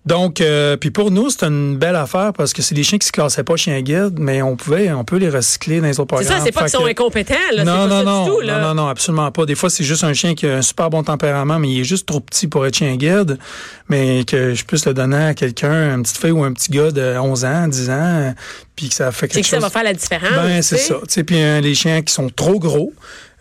Donc, 0.07 0.43
euh, 0.43 0.77
puis 0.77 0.91
pour 0.91 1.11
nous, 1.11 1.31
c'est 1.31 1.45
une 1.47 1.79
belle 1.79 1.97
affaire 1.97 2.35
parce 2.35 2.53
que 2.53 2.61
c'est 2.61 2.75
des 2.75 2.83
chiens 2.83 2.99
qui 2.99 3.07
se 3.07 3.13
classaient 3.13 3.43
pas 3.43 3.57
chien 3.57 3.81
guide, 3.81 4.19
mais 4.19 4.43
on 4.43 4.55
pouvait, 4.55 4.93
on 4.93 5.03
peut 5.03 5.17
les 5.17 5.31
recycler 5.31 5.81
dans 5.81 5.87
les 5.87 5.99
autres 5.99 6.15
C'est 6.19 6.25
programmes. 6.27 6.39
ça, 6.41 6.45
c'est 6.45 6.53
pas 6.53 6.61
qu'ils 6.61 6.71
sont 6.71 6.83
que- 6.85 6.89
incompétents, 6.91 7.35
là. 7.55 7.65
non, 7.65 7.73
c'est 7.73 7.79
pas 7.79 7.87
non, 7.89 7.99
ça 7.99 8.05
non, 8.05 8.25
du 8.25 8.31
tout, 8.31 8.41
là. 8.41 8.59
non, 8.61 8.69
non, 8.69 8.75
non, 8.83 8.89
absolument 8.89 9.33
pas. 9.33 9.47
Des 9.47 9.55
fois, 9.55 9.71
c'est 9.71 9.83
juste 9.85 10.05
un 10.05 10.13
chien 10.13 10.35
qui 10.35 10.47
a 10.47 10.57
un 10.57 10.63
super 10.63 10.91
bon 10.91 11.03
tempérament, 11.03 11.59
mais 11.59 11.71
il 11.71 11.81
est 11.81 11.85
juste 11.85 12.07
trop 12.07 12.21
petit 12.21 12.49
pour 12.49 12.67
être 12.67 12.77
chien 12.77 12.95
guide, 12.97 13.39
mais 13.89 14.25
que 14.27 14.53
je 14.53 14.65
puisse 14.65 14.85
le 14.85 14.93
donner 14.93 15.25
à 15.29 15.35
quelqu'un, 15.35 15.95
une 15.97 16.03
petite 16.03 16.19
fille 16.19 16.33
ou 16.33 16.45
un 16.45 16.53
petit 16.53 16.71
gars 16.71 16.91
de 16.91 17.17
11 17.19 17.45
ans, 17.47 17.67
10 17.69 17.89
ans, 17.89 18.35
puis 18.77 18.91
que 18.91 18.95
ça 18.95 19.11
fait 19.11 19.21
C'est 19.27 19.29
quelque 19.29 19.45
que 19.45 19.49
ça 19.51 19.57
chose. 19.57 19.63
va 19.65 19.71
faire 19.71 19.85
la 19.85 19.95
différence. 19.95 20.31
Ben, 20.35 20.61
c'est 20.61 20.77
ça. 20.77 20.97
Tu 20.97 21.01
sais, 21.09 21.25
puis 21.25 21.43
euh, 21.43 21.63
les 21.63 21.75
chiens 21.75 22.03
qui 22.03 22.13
sont 22.13 22.29
trop 22.29 22.59
gros, 22.59 22.93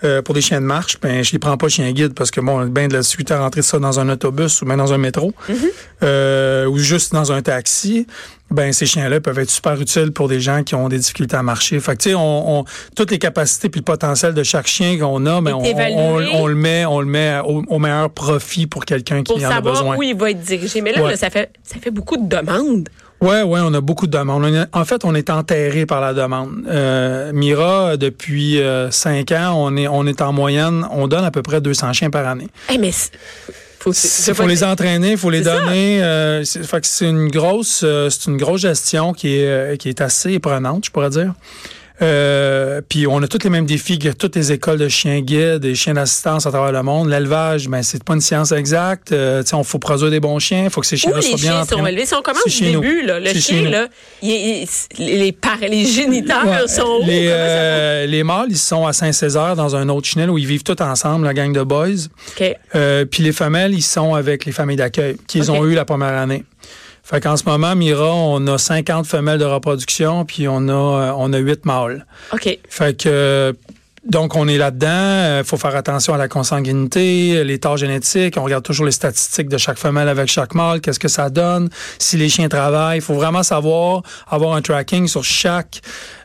euh, 0.04 0.22
pour 0.22 0.34
des 0.36 0.42
chiens 0.42 0.60
de 0.62 0.66
marche, 0.66 1.00
ben, 1.02 1.24
je 1.24 1.32
les 1.32 1.40
prends 1.40 1.58
pas 1.58 1.70
chien 1.70 1.92
guide 1.92 2.14
parce 2.14 2.32
que 2.32 2.42
bon, 2.42 2.66
bien 2.66 2.88
de 2.88 2.94
la 2.94 3.04
suite 3.04 3.32
à 3.32 3.40
rentrer 3.40 3.62
ça 3.62 3.80
dans 3.80 4.00
un 4.00 4.10
autobus 4.10 4.62
ou 4.62 4.66
bien 4.66 4.78
dans 4.78 4.94
un 4.94 4.98
métro, 4.98 5.34
Mm-hmm. 5.50 5.56
euh, 6.04 6.66
ou 6.66 6.78
juste 6.78 7.14
dans 7.14 7.32
un 7.32 7.42
taxi. 7.42 8.08
Ben, 8.52 8.72
ces 8.72 8.86
chiens-là 8.86 9.20
peuvent 9.20 9.40
être 9.40 9.50
super 9.50 9.80
utiles 9.82 10.12
pour 10.12 10.28
des 10.28 10.40
gens 10.40 10.62
qui 10.64 10.76
ont 10.76 10.88
des 10.88 11.00
difficultés 11.00 11.36
à 11.36 11.42
marcher. 11.42 11.80
Fait 11.80 11.94
que, 11.96 12.04
tu 12.04 12.10
sais, 12.10 12.16
on, 12.16 12.60
on- 12.60 12.66
toutes 12.96 13.10
les 13.10 13.18
capacités 13.18 13.68
puis 13.70 13.80
le 13.80 13.86
potentiel 13.86 14.34
de 14.36 14.44
chaque 14.44 14.68
chien 14.68 15.00
qu'on 15.00 15.26
a, 15.26 15.42
mais 15.42 15.54
on, 15.54 15.64
évalué. 15.64 15.96
on, 15.98 16.42
on 16.44 16.48
le 16.48 16.54
met, 16.54 16.86
on 16.86 17.00
le 17.00 17.08
met 17.08 17.40
au, 17.44 17.64
au 17.68 17.80
meilleur 17.80 18.12
profit 18.12 18.68
pour 18.68 18.86
quelqu'un 18.86 19.24
qui 19.24 19.34
Pour 19.34 19.42
en 19.42 19.48
a 19.50 19.54
savoir 19.56 19.74
besoin. 19.74 19.98
où 19.98 20.04
il 20.04 20.16
va 20.16 20.30
être 20.30 20.42
dirigé. 20.42 20.82
Mais 20.82 20.92
là, 20.92 21.01
Ouais. 21.04 21.12
là, 21.12 21.18
ça, 21.18 21.32
fait, 21.32 21.51
ça 21.63 21.77
fait 21.82 21.89
beaucoup 21.89 22.18
de 22.18 22.27
demandes. 22.27 22.89
Ouais, 23.24 23.42
ouais, 23.42 23.60
on 23.63 23.74
a 23.74 23.82
beaucoup 23.82 24.06
de 24.08 24.18
demandes. 24.18 24.44
On 24.74 24.80
En 24.80 24.86
fait, 24.86 25.06
on 25.06 25.15
est 25.15 25.30
enterré 25.30 25.86
par 25.86 26.01
la 26.01 26.13
demande. 26.13 26.63
Euh, 26.68 27.32
Mira, 27.34 27.98
depuis 27.98 28.60
euh, 28.62 28.92
cinq 28.92 29.32
ans, 29.32 29.53
on 29.56 29.75
est, 29.77 29.88
on 29.88 30.06
est 30.06 30.22
en 30.22 30.34
moyenne, 30.34 30.86
on 30.92 31.08
donne 31.08 31.24
à 31.24 31.32
peu 31.32 31.42
près 31.42 31.62
200 31.62 31.94
chiens 31.94 32.10
par 32.10 32.27
année. 32.27 32.48
Eh, 32.72 32.77
mais 32.77 32.92
faut, 33.80 33.92
Il 33.92 34.34
faut 34.36 34.48
les 34.48 34.63
entraîner, 34.63 35.12
il 35.12 35.18
faut 35.18 35.30
les 35.30 35.42
donner. 35.42 36.03
euh, 36.03 36.44
c'est- 36.44 36.63
fait 36.63 36.82
que 36.82 36.88
c'est 36.88 37.10
une 37.10 37.30
grosse, 37.30 37.86
c'est 38.10 38.25
une 38.30 38.38
grosse 38.38 38.62
gestion 38.62 39.13
qui 39.13 39.36
est, 39.38 39.77
qui 39.77 39.89
est 39.89 40.01
assez 40.01 40.39
prenante, 40.39 40.86
je 40.86 40.92
pourrais 40.92 41.10
dire. 41.10 41.34
Euh, 42.03 42.81
puis 42.88 43.07
on 43.07 43.22
a 43.24 43.27
tous 43.27 43.39
les 43.43 43.50
mêmes 43.50 43.65
défis 43.65 43.98
que 43.98 44.10
toutes 44.10 44.36
les 44.36 44.51
écoles 44.51 44.77
de 44.77 44.89
chiens 44.89 45.22
guides, 45.22 45.60
des 45.60 45.74
chiens 45.75 45.93
d'assistance 45.93 46.45
à 46.45 46.51
travers 46.51 46.72
le 46.72 46.83
monde. 46.83 47.10
L'élevage, 47.10 47.67
ben 47.69 47.81
c'est 47.81 48.03
pas 48.03 48.13
une 48.13 48.22
science 48.22 48.51
exacte. 48.51 49.12
Euh, 49.12 49.41
tu 49.41 49.50
sais, 49.50 49.55
on 49.55 49.63
faut 49.63 49.79
produire 49.79 50.12
des 50.12 50.19
bons 50.19 50.38
chiens, 50.39 50.65
il 50.65 50.69
faut 50.69 50.81
que 50.81 50.88
ces 50.88 50.98
chiens-là 50.98 51.17
les 51.17 51.24
soient 51.24 51.38
bien 51.38 51.51
chiens 51.63 51.65
sont 51.77 51.86
élevés? 51.86 52.05
Si 52.05 52.13
on 52.13 52.22
commence 52.22 52.43
nous. 52.62 52.81
début, 52.81 53.01
là, 53.03 53.19
le 53.19 53.33
chien, 53.33 53.69
là, 53.69 53.88
il- 54.22 54.65
il- 55.00 55.19
les, 55.19 55.31
par- 55.31 55.57
les 55.62 55.86
géniteurs 55.86 56.45
Ouais, 56.45 56.67
sont 56.67 57.00
les, 57.05 57.27
euh, 57.29 58.05
les 58.05 58.24
mâles, 58.24 58.48
ils 58.50 58.57
sont 58.57 58.86
à 58.86 58.93
Saint-Césaire 58.93 59.55
dans 59.55 59.75
un 59.75 59.88
autre 59.89 60.07
chenil 60.07 60.29
où 60.29 60.38
ils 60.38 60.45
vivent 60.48 60.63
tous 60.63 60.81
ensemble, 60.83 61.25
la 61.25 61.33
gang 61.33 61.53
de 61.53 61.63
boys. 61.63 61.88
OK. 62.38 62.55
Euh, 62.75 63.05
puis 63.05 63.24
les 63.24 63.31
femelles, 63.31 63.74
ils 63.74 63.81
sont 63.81 64.13
avec 64.13 64.45
les 64.45 64.51
familles 64.51 64.77
d'accueil 64.77 65.15
qu'ils 65.27 65.51
ont 65.51 65.65
eu 65.65 65.74
la 65.74 65.86
première 65.86 66.17
année. 66.17 66.43
Fait 67.03 67.19
qu'en 67.19 67.36
ce 67.36 67.43
moment, 67.43 67.75
Mira, 67.75 68.13
on 68.13 68.48
a 68.48 68.57
50 68.57 69.05
femelles 69.05 69.39
de 69.39 69.45
reproduction, 69.45 70.24
puis 70.24 70.48
on 70.48 70.69
a 70.69 70.72
euh, 70.72 71.13
on 71.17 71.33
a 71.33 71.38
8 71.38 71.65
mâles. 71.65 72.05
OK. 72.31 72.57
Fait 72.69 72.98
que 72.98 73.10
euh, 73.10 73.53
donc 74.05 74.36
on 74.36 74.48
est 74.48 74.57
là-dedans. 74.57 75.39
Il 75.39 75.43
faut 75.45 75.57
faire 75.57 75.75
attention 75.75 76.13
à 76.13 76.17
la 76.17 76.27
consanguinité, 76.27 77.43
l'état 77.43 77.75
génétique. 77.75 78.36
On 78.38 78.43
regarde 78.43 78.63
toujours 78.63 78.86
les 78.86 78.91
statistiques 78.91 79.48
de 79.48 79.57
chaque 79.57 79.77
femelle 79.77 80.10
avec 80.10 80.27
chaque 80.27 80.55
mâle. 80.55 80.81
Qu'est-ce 80.81 81.00
que 81.00 81.07
ça 81.07 81.29
donne? 81.29 81.69
Si 82.00 82.17
les 82.17 82.27
chiens 82.27 82.50
travaillent, 82.50 82.98
il 82.98 83.01
faut 83.01 83.13
vraiment 83.13 83.43
savoir 83.43 84.01
avoir 84.27 84.55
un 84.55 84.62
tracking 84.62 85.07
sur 85.07 85.24
chaque 85.24 85.81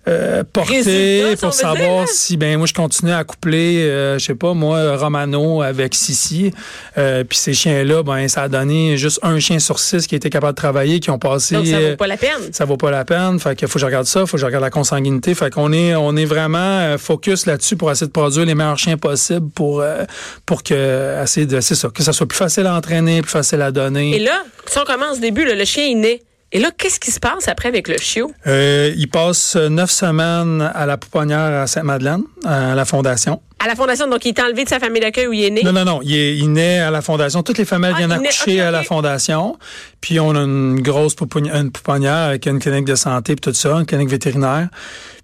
euh, 0.08 0.44
porter 0.52 0.82
Résultat, 0.82 1.46
pour 1.46 1.54
savoir 1.54 1.76
dire, 1.76 1.90
hein? 2.02 2.04
si 2.08 2.36
ben 2.36 2.56
moi 2.56 2.66
je 2.66 2.74
continue 2.74 3.12
à 3.12 3.24
coupler 3.24 3.82
euh, 3.82 4.18
je 4.18 4.24
sais 4.24 4.34
pas 4.34 4.54
moi 4.54 4.96
Romano 4.96 5.62
avec 5.62 5.94
Sissi 5.94 6.52
euh, 6.96 7.24
puis 7.24 7.38
ces 7.38 7.54
chiens 7.54 7.84
là 7.84 8.02
ben 8.02 8.26
ça 8.28 8.42
a 8.42 8.48
donné 8.48 8.96
juste 8.96 9.20
un 9.22 9.38
chien 9.38 9.58
sur 9.58 9.78
six 9.78 10.06
qui 10.06 10.14
était 10.14 10.30
capable 10.30 10.52
de 10.52 10.56
travailler 10.56 11.00
qui 11.00 11.10
ont 11.10 11.18
passé 11.18 11.54
Donc, 11.54 11.66
ça 11.66 11.76
euh, 11.76 11.90
vaut 11.90 11.96
pas 11.96 12.06
la 12.06 12.16
peine. 12.16 12.52
ça 12.52 12.64
vaut 12.64 12.76
pas 12.76 12.90
la 12.90 13.04
peine. 13.04 13.38
Fait 13.38 13.56
qu'il 13.56 13.68
faut 13.68 13.74
que 13.74 13.80
je 13.80 13.86
regarde 13.86 14.06
ça, 14.06 14.26
faut 14.26 14.36
que 14.36 14.40
je 14.40 14.46
regarde 14.46 14.64
la 14.64 14.70
consanguinité. 14.70 15.34
Fait 15.34 15.52
qu'on 15.52 15.72
est, 15.72 15.94
on 15.94 16.16
est 16.16 16.24
vraiment 16.24 16.58
euh, 16.58 16.98
focus 16.98 17.46
là-dessus 17.46 17.76
pour 17.76 17.90
essayer 17.90 18.06
de 18.06 18.12
produire 18.12 18.46
les 18.46 18.54
meilleurs 18.54 18.78
chiens 18.78 18.96
possibles 18.96 19.50
pour, 19.50 19.80
euh, 19.80 20.04
pour 20.46 20.62
que, 20.62 21.22
essayer 21.22 21.46
de, 21.46 21.60
c'est 21.60 21.74
ça, 21.74 21.88
que 21.88 22.02
ça 22.02 22.12
soit 22.12 22.26
plus 22.26 22.38
facile 22.38 22.66
à 22.66 22.74
entraîner, 22.74 23.22
plus 23.22 23.30
facile 23.30 23.62
à 23.62 23.70
donner. 23.70 24.16
Et 24.16 24.20
là, 24.20 24.42
si 24.66 24.78
on 24.78 24.84
commence 24.84 25.18
au 25.18 25.20
début, 25.20 25.44
là, 25.44 25.54
le 25.54 25.64
chien 25.64 25.84
est 25.84 25.94
né. 25.94 26.22
Et 26.50 26.60
là, 26.60 26.70
qu'est-ce 26.76 26.98
qui 26.98 27.10
se 27.10 27.20
passe 27.20 27.46
après 27.46 27.68
avec 27.68 27.88
le 27.88 27.98
chiot? 27.98 28.32
Euh, 28.46 28.92
il 28.96 29.08
passe 29.08 29.54
neuf 29.56 29.90
semaines 29.90 30.62
à 30.74 30.86
la 30.86 30.96
pouponnière 30.96 31.38
à 31.60 31.66
Sainte-Madeleine, 31.66 32.22
à 32.46 32.74
la 32.74 32.84
fondation. 32.86 33.42
À 33.58 33.66
la 33.66 33.74
fondation, 33.74 34.08
donc 34.08 34.24
il 34.24 34.28
est 34.28 34.40
enlevé 34.40 34.64
de 34.64 34.68
sa 34.68 34.78
famille 34.78 35.00
d'accueil 35.02 35.26
où 35.26 35.32
il 35.34 35.44
est 35.44 35.50
né? 35.50 35.62
Non, 35.62 35.72
non, 35.72 35.84
non. 35.84 36.00
Il, 36.02 36.14
est- 36.14 36.36
il 36.38 36.50
naît 36.52 36.78
à 36.78 36.90
la 36.90 37.02
fondation. 37.02 37.42
Toutes 37.42 37.58
les 37.58 37.64
femelles 37.66 37.92
Ah, 37.96 37.98
viennent 37.98 38.12
accoucher 38.12 38.60
à 38.62 38.70
la 38.70 38.82
fondation. 38.82 39.58
Puis 40.00 40.18
on 40.20 40.30
a 40.30 40.38
une 40.40 40.80
grosse 40.80 41.14
pouponnière, 41.14 41.56
une 41.56 41.70
pouponnière 41.72 42.14
avec 42.28 42.46
une 42.46 42.60
clinique 42.60 42.84
de 42.86 42.94
santé 42.94 43.34
puis 43.36 43.40
tout 43.50 43.54
ça, 43.54 43.72
une 43.74 43.84
clinique 43.84 44.08
vétérinaire. 44.08 44.68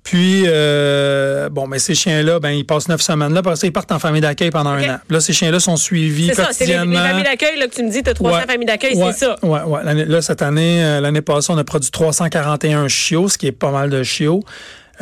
Puis, 0.04 0.44
euh, 0.46 1.48
bon, 1.48 1.66
mais 1.66 1.78
ces 1.78 1.94
chiens-là, 1.94 2.38
ben, 2.38 2.50
ils 2.50 2.66
passent 2.66 2.88
neuf 2.88 3.00
semaines 3.00 3.32
là. 3.32 3.40
Après 3.40 3.56
ça, 3.56 3.66
ils 3.66 3.72
partent 3.72 3.90
en 3.90 3.98
famille 3.98 4.20
d'accueil 4.20 4.50
pendant 4.50 4.70
un 4.70 4.96
an. 4.96 4.98
Là, 5.08 5.20
ces 5.20 5.32
chiens-là 5.32 5.58
sont 5.60 5.76
suivis 5.76 6.28
C'est 6.28 6.34
ça, 6.34 6.48
c'est 6.52 6.66
les, 6.66 6.74
familles 6.74 7.22
d'accueil 7.22 7.58
là, 7.58 7.66
que 7.66 7.74
tu 7.74 7.82
me 7.82 7.90
dis, 7.90 8.02
tu 8.02 8.10
as 8.10 8.14
300 8.14 8.36
Ouais. 8.36 8.46
familles 8.46 8.66
d'accueil, 8.66 8.94
Ouais, 8.96 9.12
c'est 9.12 9.24
ça. 9.24 9.36
Ouais, 9.42 9.62
ouais. 9.62 10.04
Là, 10.04 10.20
cette 10.20 10.42
année, 10.42 10.84
euh, 10.84 11.00
l'année 11.00 11.22
passée, 11.22 11.50
on 11.52 11.58
a 11.58 11.64
produit 11.64 11.90
341 11.90 12.86
chiots, 12.88 13.30
ce 13.30 13.38
qui 13.38 13.46
est 13.46 13.52
pas 13.52 13.70
mal 13.70 13.88
de 13.88 14.02
chiots. 14.02 14.44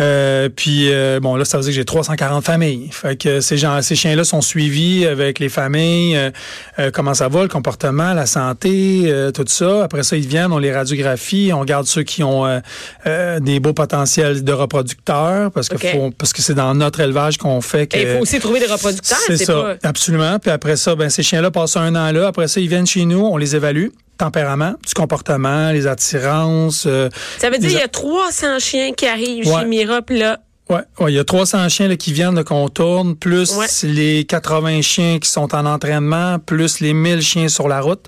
Euh, 0.00 0.48
puis 0.48 0.90
euh, 0.90 1.20
bon 1.20 1.36
là 1.36 1.44
ça 1.44 1.58
veut 1.58 1.64
dire 1.64 1.70
que 1.72 1.76
j'ai 1.76 1.84
340 1.84 2.44
familles. 2.44 2.88
Fait 2.92 3.16
que 3.16 3.40
ces 3.40 3.58
gens 3.58 3.80
ces 3.82 3.94
chiens 3.94 4.16
là 4.16 4.24
sont 4.24 4.40
suivis 4.40 5.06
avec 5.06 5.38
les 5.38 5.48
familles 5.50 6.16
euh, 6.16 6.30
euh, 6.78 6.90
comment 6.90 7.12
ça 7.14 7.28
va 7.28 7.42
le 7.42 7.48
comportement, 7.48 8.14
la 8.14 8.24
santé, 8.26 9.02
euh, 9.06 9.30
tout 9.32 9.44
ça. 9.46 9.84
Après 9.84 10.02
ça 10.02 10.16
ils 10.16 10.26
viennent, 10.26 10.52
on 10.52 10.58
les 10.58 10.72
radiographie, 10.72 11.50
on 11.54 11.64
garde 11.64 11.86
ceux 11.86 12.04
qui 12.04 12.22
ont 12.22 12.46
euh, 12.46 12.60
euh, 13.06 13.38
des 13.40 13.60
beaux 13.60 13.74
potentiels 13.74 14.44
de 14.44 14.52
reproducteurs 14.52 15.50
parce 15.50 15.68
que 15.68 15.76
faut 15.76 16.10
parce 16.16 16.32
que 16.32 16.40
c'est 16.40 16.54
dans 16.54 16.74
notre 16.74 17.00
élevage 17.00 17.36
qu'on 17.36 17.60
fait 17.60 17.86
que 17.86 17.96
Et 17.98 18.02
il 18.02 18.08
faut 18.16 18.22
aussi 18.22 18.38
trouver 18.38 18.60
des 18.60 18.66
reproducteurs. 18.66 19.18
c'est 19.26 19.36
C'est 19.36 19.44
ça, 19.44 19.52
pas. 19.54 19.74
absolument. 19.88 20.38
Puis 20.38 20.50
après 20.50 20.76
ça, 20.76 20.94
ben 20.94 21.10
ces 21.10 21.22
chiens-là 21.22 21.50
passent 21.50 21.76
un 21.76 21.94
an 21.94 22.10
là. 22.12 22.28
Après 22.28 22.48
ça, 22.48 22.60
ils 22.60 22.68
viennent 22.68 22.86
chez 22.86 23.04
nous, 23.04 23.20
on 23.20 23.36
les 23.36 23.54
évalue. 23.56 23.88
Tempérament, 24.26 24.74
du 24.86 24.94
comportement, 24.94 25.72
les 25.72 25.88
attirances. 25.88 26.84
euh, 26.86 27.08
Ça 27.38 27.50
veut 27.50 27.58
dire 27.58 27.70
qu'il 27.70 27.78
a- 27.78 27.80
y 27.80 27.84
a 27.84 27.88
300 27.88 28.60
chiens 28.60 28.92
qui 28.92 29.06
arrivent 29.06 29.48
Ouais. 29.48 29.62
chez 29.62 29.66
Mira, 29.66 30.00
puis 30.02 30.16
là, 30.18 30.38
Ouais, 30.70 30.78
ouais, 31.00 31.12
il 31.12 31.16
y 31.16 31.18
a 31.18 31.24
300 31.24 31.68
chiens 31.68 31.88
là, 31.88 31.96
qui 31.96 32.12
viennent 32.12 32.36
là, 32.36 32.44
qu'on 32.44 32.68
tourne, 32.68 33.16
plus 33.16 33.52
Ouais. 33.56 33.66
les 33.82 34.24
80 34.24 34.80
chiens 34.80 35.18
qui 35.18 35.28
sont 35.28 35.52
en 35.54 35.66
entraînement, 35.66 36.38
plus 36.38 36.78
les 36.80 36.94
1000 36.94 37.20
chiens 37.20 37.48
sur 37.48 37.66
la 37.68 37.80
route. 37.80 38.04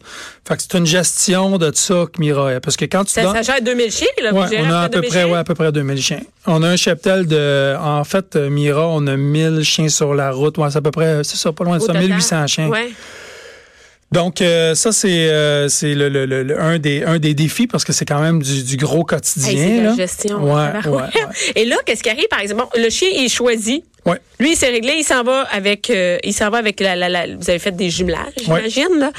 Fait 0.48 0.56
que 0.56 0.62
c'est 0.62 0.78
une 0.78 0.86
gestion 0.86 1.58
de 1.58 1.72
ça 1.74 2.04
que 2.10 2.20
Mira 2.20 2.54
est. 2.54 2.60
Parce 2.60 2.76
que 2.76 2.84
quand 2.86 3.04
tu 3.04 3.12
ça, 3.12 3.22
donnes- 3.22 3.34
ça 3.34 3.42
gère 3.42 3.60
2000 3.60 3.90
chiens. 3.90 4.06
Là, 4.22 4.32
Ouais, 4.32 4.46
on 4.64 4.70
a 4.70 4.82
à 4.82 4.88
peu 4.88 5.00
2000 5.00 5.10
près, 5.10 5.24
ouais, 5.24 5.36
à 5.38 5.44
peu 5.44 5.54
près 5.54 5.72
2000 5.72 6.00
chiens. 6.00 6.20
On 6.46 6.62
a 6.62 6.68
un 6.68 6.76
cheptel 6.76 7.26
de, 7.26 7.74
en 7.78 8.04
fait, 8.04 8.36
Mira, 8.36 8.86
on 8.88 9.04
a 9.08 9.16
1000 9.16 9.62
chiens 9.64 9.88
sur 9.88 10.14
la 10.14 10.30
route. 10.30 10.56
Ouais, 10.56 10.70
c'est 10.70 10.78
à 10.78 10.80
peu 10.80 10.92
près, 10.92 11.22
c'est 11.24 11.36
ça, 11.36 11.52
pas 11.52 11.64
loin 11.64 11.76
de 11.78 11.82
Au 11.82 11.86
ça, 11.86 11.92
total. 11.92 12.02
1800 12.08 12.46
chiens. 12.46 12.70
Donc 14.14 14.40
euh, 14.40 14.74
ça 14.74 14.92
c'est 14.92 15.28
euh, 15.28 15.68
c'est 15.68 15.94
le, 15.94 16.08
le- 16.08 16.24
le- 16.24 16.60
un 16.60 16.78
des 16.78 17.02
un 17.04 17.18
des 17.18 17.34
défis 17.34 17.66
parce 17.66 17.84
que 17.84 17.92
c'est 17.92 18.04
quand 18.04 18.20
même 18.20 18.42
du, 18.42 18.62
du 18.62 18.76
gros 18.76 19.04
quotidien 19.04 19.50
Hey, 19.50 19.58
c'est 19.58 19.80
de 19.80 19.84
la 19.86 19.94
gestion. 19.96 20.36
Ouais, 20.42 20.88
ouais. 20.88 21.02
Et 21.56 21.64
là, 21.64 21.76
qu'est-ce 21.84 22.02
qui 22.02 22.08
arrive, 22.10 22.28
par 22.30 22.38
exemple? 22.40 22.62
Bon, 22.72 22.80
le 22.80 22.88
chien 22.90 23.08
est 23.12 23.28
choisi. 23.28 23.84
Lui, 24.38 24.52
il 24.52 24.56
s'est 24.56 24.68
réglé, 24.68 24.94
il 24.98 25.04
s'en 25.04 25.22
va 25.22 25.42
avec, 25.50 25.88
euh, 25.90 26.18
il 26.24 26.32
s'en 26.34 26.50
va 26.50 26.58
avec 26.58 26.78
la, 26.80 26.94
la, 26.94 27.08
la- 27.08 27.26
vous 27.36 27.48
avez 27.48 27.58
fait 27.58 27.74
des 27.74 27.88
jumelages, 27.90 28.34
j'imagine, 28.42 28.98
là. 28.98 29.10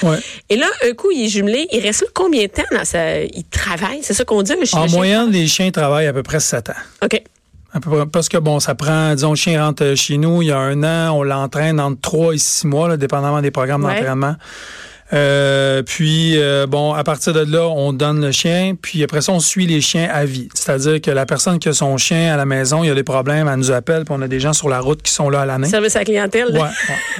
Et 0.49 0.55
là, 0.57 0.67
un 0.87 0.93
coup, 0.93 1.09
il 1.11 1.25
est 1.25 1.29
jumelé. 1.29 1.67
Il 1.71 1.79
reste 1.81 2.05
combien 2.13 2.43
de 2.43 2.47
temps 2.51 2.63
dans 2.71 2.85
sa, 2.85 3.21
il 3.23 3.43
travaille? 3.49 3.99
C'est 4.03 4.13
ça 4.13 4.23
qu'on 4.25 4.43
dit, 4.43 4.53
un 4.53 4.63
chien? 4.63 4.79
En 4.81 4.87
moyenne, 4.89 5.31
les 5.31 5.47
chiens 5.47 5.71
travaillent 5.71 6.05
à 6.07 6.13
peu 6.13 6.21
près 6.23 6.39
7 6.39 6.69
ans. 6.69 6.73
OK. 7.03 7.21
Parce 8.13 8.29
que 8.29 8.37
bon, 8.37 8.59
ça 8.61 8.75
prend, 8.75 9.13
disons, 9.15 9.31
le 9.31 9.35
chien 9.35 9.61
rentre 9.65 9.95
chez 9.95 10.17
nous 10.17 10.41
il 10.43 10.47
y 10.49 10.51
a 10.51 10.57
un 10.59 10.81
an, 10.83 11.17
on 11.17 11.23
l'entraîne 11.23 11.79
entre 11.79 11.99
3 12.01 12.33
et 12.35 12.37
6 12.37 12.67
mois, 12.67 12.87
là, 12.87 12.95
dépendamment 12.95 13.41
des 13.41 13.51
programmes 13.51 13.83
Ouais. 13.85 13.95
d'entraînement. 13.95 14.35
Euh, 15.13 15.83
puis 15.83 16.33
euh, 16.37 16.65
bon, 16.65 16.93
à 16.93 17.03
partir 17.03 17.31
de 17.33 17.39
là, 17.41 17.67
on 17.67 17.93
donne 17.93 18.21
le 18.21 18.31
chien, 18.31 18.75
puis 18.81 19.03
après 19.03 19.21
ça, 19.21 19.31
on 19.31 19.39
suit 19.39 19.67
les 19.67 19.79
chiens 19.81 20.09
à 20.11 20.25
vie. 20.25 20.49
C'est-à-dire 20.53 20.99
que 20.99 21.11
la 21.11 21.25
personne 21.25 21.59
qui 21.59 21.69
a 21.69 21.73
son 21.73 21.95
chien 21.97 22.33
à 22.33 22.37
la 22.37 22.45
maison, 22.45 22.83
il 22.83 22.87
y 22.87 22.89
a 22.89 22.95
des 22.95 23.03
problèmes, 23.03 23.47
elle 23.47 23.57
nous 23.59 23.71
appelle, 23.71 24.03
puis 24.05 24.15
on 24.17 24.21
a 24.21 24.27
des 24.27 24.39
gens 24.39 24.53
sur 24.53 24.67
la 24.67 24.79
route 24.79 25.01
qui 25.03 25.11
sont 25.11 25.29
là 25.29 25.41
à 25.41 25.45
l'année. 25.45 25.67
Service 25.67 25.95
à 25.95 25.99
la 25.99 26.05
clientèle. 26.05 26.47
Ouais, 26.47 26.59
là. 26.59 26.71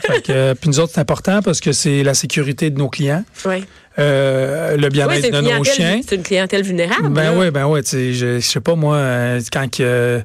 ouais. 0.10 0.24
Euh, 0.30 0.56
puis 0.60 0.70
nous 0.70 0.80
autres, 0.80 0.94
c'est 0.96 1.02
important 1.02 1.42
parce 1.44 1.60
que 1.62 1.72
c'est 1.72 2.02
la 2.04 2.14
sécurité 2.16 2.70
de 2.72 2.78
nos 2.80 2.90
clients, 2.90 3.24
Ouais. 3.46 3.64
Euh, 4.00 4.78
le 4.78 4.90
bien-être 4.90 5.32
de 5.32 5.42
nos 5.42 5.64
chiens. 5.64 6.02
c'est 6.08 6.16
une 6.16 6.24
clientèle 6.24 6.64
vulnérable. 6.64 7.10
Ben 7.10 7.34
oui, 7.38 7.52
ben 7.52 7.66
oui, 7.66 7.82
je, 7.84 8.14
je 8.14 8.40
sais 8.40 8.60
pas 8.60 8.76
moi, 8.76 8.98
euh, 8.98 9.40
quand 9.52 9.70
que, 9.72 10.22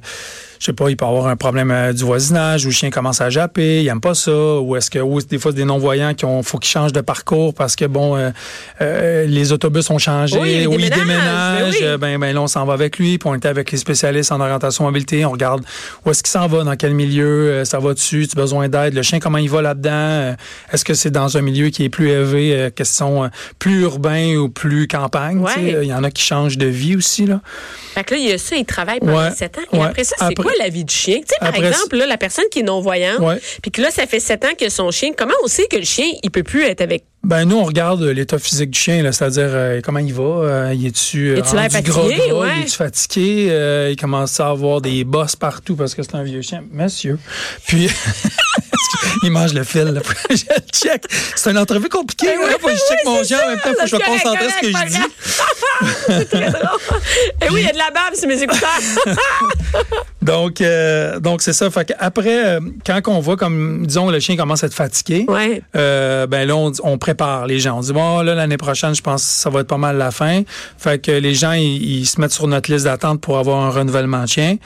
je 0.59 0.65
sais 0.65 0.73
pas, 0.73 0.89
il 0.89 0.97
peut 0.97 1.05
avoir 1.05 1.25
un 1.27 1.35
problème 1.35 1.71
euh, 1.71 1.91
du 1.91 2.03
voisinage 2.03 2.65
où 2.65 2.67
le 2.67 2.73
chien 2.73 2.91
commence 2.91 3.19
à 3.21 3.29
japper, 3.31 3.81
il 3.81 3.87
aime 3.87 4.01
pas 4.01 4.13
ça, 4.13 4.31
ou 4.59 4.75
est-ce 4.75 4.91
que, 4.91 4.99
ou 4.99 5.19
des 5.21 5.39
fois 5.39 5.51
des 5.53 5.65
non-voyants 5.65 6.13
qui 6.13 6.25
ont, 6.25 6.43
faut 6.43 6.59
qu'ils 6.59 6.69
changent 6.69 6.93
de 6.93 7.01
parcours 7.01 7.53
parce 7.55 7.75
que 7.75 7.85
bon, 7.85 8.15
euh, 8.15 8.29
euh, 8.81 9.25
les 9.25 9.51
autobus 9.53 9.89
ont 9.89 9.97
changé, 9.97 10.37
Oui, 10.39 10.59
il 10.61 10.67
ou 10.67 10.73
ils 10.73 10.89
déménage, 10.89 10.97
déménagent, 10.99 11.63
ben 11.63 11.69
oui. 11.71 11.77
euh, 11.81 11.97
ben, 11.97 12.19
ben 12.19 12.35
là 12.35 12.41
on 12.43 12.47
s'en 12.47 12.65
va 12.65 12.73
avec 12.73 12.99
lui, 12.99 13.17
puis 13.17 13.27
on 13.27 13.33
était 13.33 13.47
avec 13.47 13.71
les 13.71 13.77
spécialistes 13.77 14.31
en 14.31 14.39
orientation 14.39 14.83
mobilité, 14.83 15.25
on 15.25 15.31
regarde 15.31 15.63
où 16.05 16.11
est-ce 16.11 16.21
qu'il 16.21 16.31
s'en 16.31 16.47
va, 16.47 16.63
dans 16.63 16.75
quel 16.75 16.93
milieu, 16.93 17.25
euh, 17.49 17.65
ça 17.65 17.79
va 17.79 17.93
dessus, 17.95 18.27
tu 18.27 18.37
as 18.37 18.41
besoin 18.41 18.69
d'aide, 18.69 18.93
le 18.93 19.01
chien 19.01 19.19
comment 19.19 19.39
il 19.39 19.49
va 19.49 19.63
là-dedans, 19.63 19.89
euh, 19.91 20.33
est-ce 20.71 20.85
que 20.85 20.93
c'est 20.93 21.11
dans 21.11 21.37
un 21.37 21.41
milieu 21.41 21.69
qui 21.69 21.85
est 21.85 21.89
plus 21.89 22.09
élevé, 22.09 22.55
euh, 22.55 22.69
question 22.69 23.23
euh, 23.23 23.27
plus 23.61 23.81
urbain 23.81 24.37
ou 24.37 24.49
plus 24.49 24.87
campagne, 24.87 25.45
tu 25.45 25.53
sais, 25.53 25.59
Ouais. 25.59 25.79
il 25.83 25.87
y 25.89 25.93
en 25.93 26.03
a 26.03 26.09
qui 26.09 26.23
changent 26.23 26.57
de 26.57 26.65
vie 26.65 26.95
aussi 26.95 27.27
là. 27.27 27.41
Fait 27.93 28.03
que 28.03 28.15
là, 28.15 28.19
il 28.19 28.27
y 28.27 28.31
a 28.31 28.39
ça, 28.39 28.55
il 28.55 28.65
travaille 28.65 28.99
pendant 28.99 29.17
Ouais. 29.19 29.29
7 29.35 29.57
ans. 29.59 29.61
Et 29.71 29.77
Ouais. 29.77 29.85
après 29.85 30.03
ça, 30.03 30.15
c'est 30.17 30.23
Après- 30.25 30.35
quoi 30.43 30.51
la 30.57 30.69
vie 30.69 30.83
du 30.83 30.93
chien? 30.95 31.17
Tu 31.19 31.25
sais, 31.27 31.35
par 31.39 31.49
Après- 31.49 31.67
exemple, 31.67 31.95
là, 31.97 32.07
la 32.07 32.17
personne 32.17 32.45
qui 32.49 32.61
est 32.61 32.63
non-voyante, 32.63 33.21
puis 33.61 33.69
que 33.69 33.79
là, 33.81 33.91
ça 33.91 34.07
fait 34.07 34.19
7 34.19 34.43
ans 34.45 34.55
que 34.59 34.67
son 34.69 34.89
chien, 34.89 35.11
comment 35.15 35.33
on 35.43 35.47
sait 35.47 35.67
que 35.69 35.75
le 35.77 35.83
chien, 35.83 36.07
il 36.23 36.31
peut 36.31 36.41
plus 36.41 36.63
être 36.63 36.81
avec... 36.81 37.03
Ben 37.23 37.45
nous 37.45 37.57
on 37.57 37.65
regarde 37.65 38.01
euh, 38.01 38.13
l'état 38.13 38.39
physique 38.39 38.71
du 38.71 38.79
chien, 38.79 39.03
là, 39.03 39.11
c'est-à-dire 39.11 39.49
euh, 39.49 39.79
comment 39.83 39.99
il 39.99 40.11
va, 40.11 40.23
euh, 40.23 40.73
il 40.75 40.87
est-tu 40.87 41.35
fatigué? 41.43 41.81
gras, 41.83 42.01
Ouais. 42.07 42.47
il 42.57 42.61
est-tu 42.63 42.75
fatigué, 42.77 43.47
euh, 43.51 43.89
il 43.91 43.95
commence 43.95 44.39
à 44.39 44.47
avoir 44.49 44.81
des 44.81 45.03
bosses 45.03 45.35
partout 45.35 45.75
parce 45.75 45.93
que 45.93 46.01
c'est 46.01 46.15
un 46.15 46.23
vieux 46.23 46.41
chien, 46.41 46.63
monsieur. 46.71 47.19
Puis 47.67 47.87
il 49.23 49.31
mange 49.31 49.53
le 49.53 49.63
fil. 49.63 49.83
Là. 49.83 50.01
je 50.29 50.35
le 50.35 50.61
check. 50.71 51.03
C'est 51.35 51.51
une 51.51 51.57
entrevue 51.57 51.89
compliquée. 51.89 52.35
Oui, 52.39 52.49
là. 52.49 52.57
faut 52.59 52.67
que 52.67 52.73
je 52.73 52.77
check 52.77 52.99
oui, 53.05 53.11
mon 53.11 53.17
en 53.17 53.49
même 53.49 53.59
temps, 53.59 53.69
faut 53.69 53.81
que 53.81 53.87
je 53.87 53.95
me 53.95 54.05
concentre 54.05 54.41
sur 54.41 54.51
ce 54.51 54.61
que 54.61 54.67
je 54.67 54.87
dis. 54.87 55.95
c'est 56.07 56.29
très 56.29 56.51
drôle. 56.51 56.79
Et 57.41 57.49
oui, 57.51 57.61
il 57.61 57.65
y 57.65 57.69
a 57.69 57.73
de 57.73 57.77
la 57.77 57.91
bave 57.91 58.15
sur 58.15 58.27
mes 58.27 58.41
écouteurs. 58.41 58.69
Donc 60.21 60.61
euh, 60.61 61.19
donc 61.19 61.41
c'est 61.41 61.53
ça. 61.53 61.69
Fait 61.71 61.85
qu'après, 61.85 62.45
euh, 62.45 62.59
quand 62.85 63.01
on 63.07 63.19
voit 63.19 63.37
comme 63.37 63.87
disons 63.87 64.09
le 64.11 64.19
chien 64.19 64.35
commence 64.35 64.63
à 64.63 64.67
être 64.67 64.73
fatigué. 64.73 65.25
ouais. 65.27 65.63
Euh, 65.75 66.27
ben 66.27 66.47
là, 66.47 66.55
on, 66.55 66.71
on 66.83 66.97
prépare 66.97 67.47
les 67.47 67.59
gens. 67.59 67.77
On 67.77 67.81
dit, 67.81 67.93
bon, 67.93 68.21
là, 68.21 68.35
l'année 68.35 68.57
prochaine, 68.57 68.93
je 68.93 69.01
pense 69.01 69.23
que 69.23 69.29
ça 69.29 69.49
va 69.49 69.61
être 69.61 69.67
pas 69.67 69.77
mal 69.77 69.97
la 69.97 70.11
fin. 70.11 70.43
Fait 70.77 70.99
que 70.99 71.11
les 71.11 71.33
gens, 71.33 71.53
ils, 71.53 71.99
ils 72.01 72.05
se 72.05 72.19
mettent 72.21 72.31
sur 72.31 72.47
notre 72.47 72.71
liste 72.71 72.85
d'attente 72.85 73.21
pour 73.21 73.37
avoir 73.37 73.63
un 73.63 73.69
renouvellement 73.69 74.23
de 74.23 74.27
chien. 74.27 74.57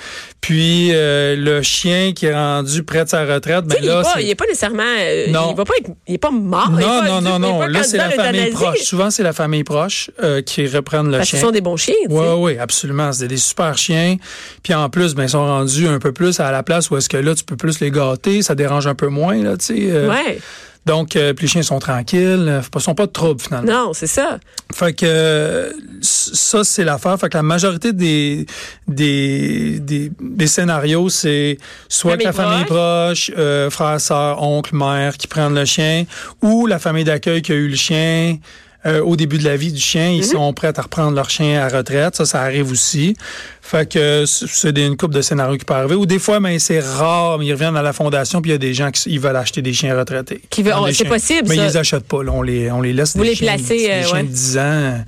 Puis, 0.41 0.91
euh, 0.93 1.35
le 1.35 1.63
chien 1.63 2.13
qui 2.13 2.27
est 2.27 2.33
rendu 2.33 2.83
près 2.83 3.03
de 3.03 3.09
sa 3.09 3.25
retraite, 3.25 3.65
ben 3.65 3.83
là, 3.83 4.03
pas, 4.13 4.21
il 4.21 4.29
est 4.29 4.35
pas 4.35 4.45
nécessairement... 4.45 4.83
euh, 4.99 5.27
Non. 5.29 5.47
Il 5.51 5.55
va 5.55 5.65
pas 5.65 5.73
être... 5.79 5.89
Il 6.07 6.13
est 6.15 6.17
pas 6.17 6.31
mort. 6.31 6.71
Non, 6.71 6.77
pas 6.79 7.07
non, 7.07 7.21
non, 7.21 7.39
non. 7.39 7.61
Là, 7.67 7.83
c'est 7.83 7.97
la 7.97 8.09
famille 8.11 8.49
proche. 8.51 8.79
Souvent, 8.79 9.09
c'est 9.11 9.23
la 9.23 9.33
famille 9.33 9.63
proche 9.63 10.09
euh, 10.23 10.41
qui 10.41 10.67
reprennent 10.67 11.11
le 11.11 11.17
Parce 11.17 11.29
chien. 11.29 11.39
qu'ils 11.39 11.45
sont 11.47 11.51
des 11.51 11.61
bons 11.61 11.77
chiens. 11.77 11.93
Oui, 12.09 12.25
oui, 12.37 12.57
absolument. 12.57 13.11
C'est 13.11 13.27
des 13.27 13.37
super 13.37 13.77
chiens. 13.77 14.17
Puis 14.63 14.73
en 14.73 14.89
plus, 14.89 15.15
ben, 15.15 15.23
ils 15.23 15.29
sont 15.29 15.45
rendus 15.45 15.87
un 15.87 15.99
peu 15.99 16.11
plus 16.11 16.39
à 16.39 16.51
la 16.51 16.63
place 16.63 16.89
où 16.89 16.97
est-ce 16.97 17.09
que 17.09 17.17
là, 17.17 17.35
tu 17.35 17.43
peux 17.43 17.57
plus 17.57 17.79
les 17.79 17.91
gâter. 17.91 18.41
Ça 18.41 18.55
dérange 18.55 18.87
un 18.87 18.95
peu 18.95 19.07
moins, 19.07 19.41
là, 19.41 19.57
tu 19.57 19.65
sais. 19.65 19.75
euh. 19.91 20.09
Ouais. 20.09 20.39
Donc, 20.85 21.15
euh, 21.15 21.33
puis 21.33 21.45
les 21.45 21.51
chiens 21.51 21.63
sont 21.63 21.79
tranquilles. 21.79 22.45
euh, 22.47 22.61
Ils 22.75 22.81
sont 22.81 22.93
pas 22.95 23.07
de 23.07 23.11
trouble, 23.11 23.41
finalement. 23.41 23.85
Non, 23.87 23.93
c'est 23.93 24.07
ça. 24.07 24.39
Fait 24.73 24.93
que 24.93 25.05
euh, 25.07 25.71
ça, 26.01 26.63
c'est 26.63 26.83
l'affaire. 26.83 27.19
Fait 27.19 27.27
que 27.29 27.37
la 27.37 27.43
majorité 27.43 27.91
des 27.91 28.45
des, 28.87 29.79
des, 29.79 30.11
des 30.19 30.47
scénarios, 30.47 31.09
c'est 31.09 31.57
soit 31.89 32.17
que 32.17 32.23
la 32.23 32.33
Famille 32.33 32.51
famille 32.51 32.65
proche, 32.65 33.31
euh, 33.37 33.69
frère, 33.69 33.99
sœur, 33.99 34.41
oncle, 34.43 34.75
mère 34.75 35.17
qui 35.17 35.27
prennent 35.27 35.55
le 35.55 35.65
chien, 35.65 36.05
ou 36.41 36.67
la 36.67 36.77
famille 36.79 37.03
d'accueil 37.03 37.41
qui 37.41 37.51
a 37.51 37.55
eu 37.55 37.67
le 37.67 37.75
chien. 37.75 38.37
Euh, 38.85 39.01
au 39.01 39.15
début 39.15 39.37
de 39.37 39.43
la 39.43 39.57
vie 39.57 39.71
du 39.71 39.79
chien, 39.81 40.09
ils 40.09 40.23
sont 40.23 40.51
prêts 40.53 40.71
à 40.77 40.81
reprendre 40.81 41.15
leur 41.15 41.29
chien 41.29 41.61
à 41.61 41.69
retraite. 41.69 42.15
Ça, 42.15 42.25
ça 42.25 42.41
arrive 42.41 42.71
aussi. 42.71 43.15
Fait 43.61 43.89
que 43.91 44.25
c'est 44.27 44.77
une 44.77 44.95
couple 44.95 45.15
de 45.15 45.21
scénarios 45.21 45.57
qui 45.57 45.65
peuvent 45.65 45.77
arriver. 45.77 45.95
Ou 45.95 46.05
des 46.05 46.19
fois, 46.19 46.39
mais 46.39 46.59
c'est 46.59 46.79
rare, 46.79 47.39
mais 47.39 47.47
ils 47.47 47.53
reviennent 47.53 47.77
à 47.77 47.81
la 47.81 47.93
fondation, 47.93 48.41
puis 48.41 48.51
il 48.51 48.53
y 48.53 48.55
a 48.55 48.59
des 48.59 48.73
gens 48.75 48.91
qui 48.91 49.09
ils 49.09 49.19
veulent 49.19 49.35
acheter 49.35 49.61
des 49.63 49.73
chiens 49.73 49.97
retraités. 49.97 50.41
Qui 50.49 50.63
oh, 50.75 50.87
c'est 50.91 51.05
possible, 51.05 51.47
Mais 51.49 51.55
ça. 51.55 51.61
ils 51.63 51.67
les 51.67 51.77
achètent 51.77 52.07
pas. 52.07 52.23
là. 52.23 52.31
On 52.31 52.41
les, 52.43 52.69
on 52.71 52.81
les 52.81 52.93
laisse 52.93 53.15
Vous 53.15 53.23
des 53.23 53.29
les 53.29 53.35
chiens- 53.35 53.55
placez, 53.55 53.77
des 53.77 53.89
euh, 53.89 54.03
chiens 54.03 54.23
de 54.23 54.27
10 54.29 54.57
ans. 54.59 55.03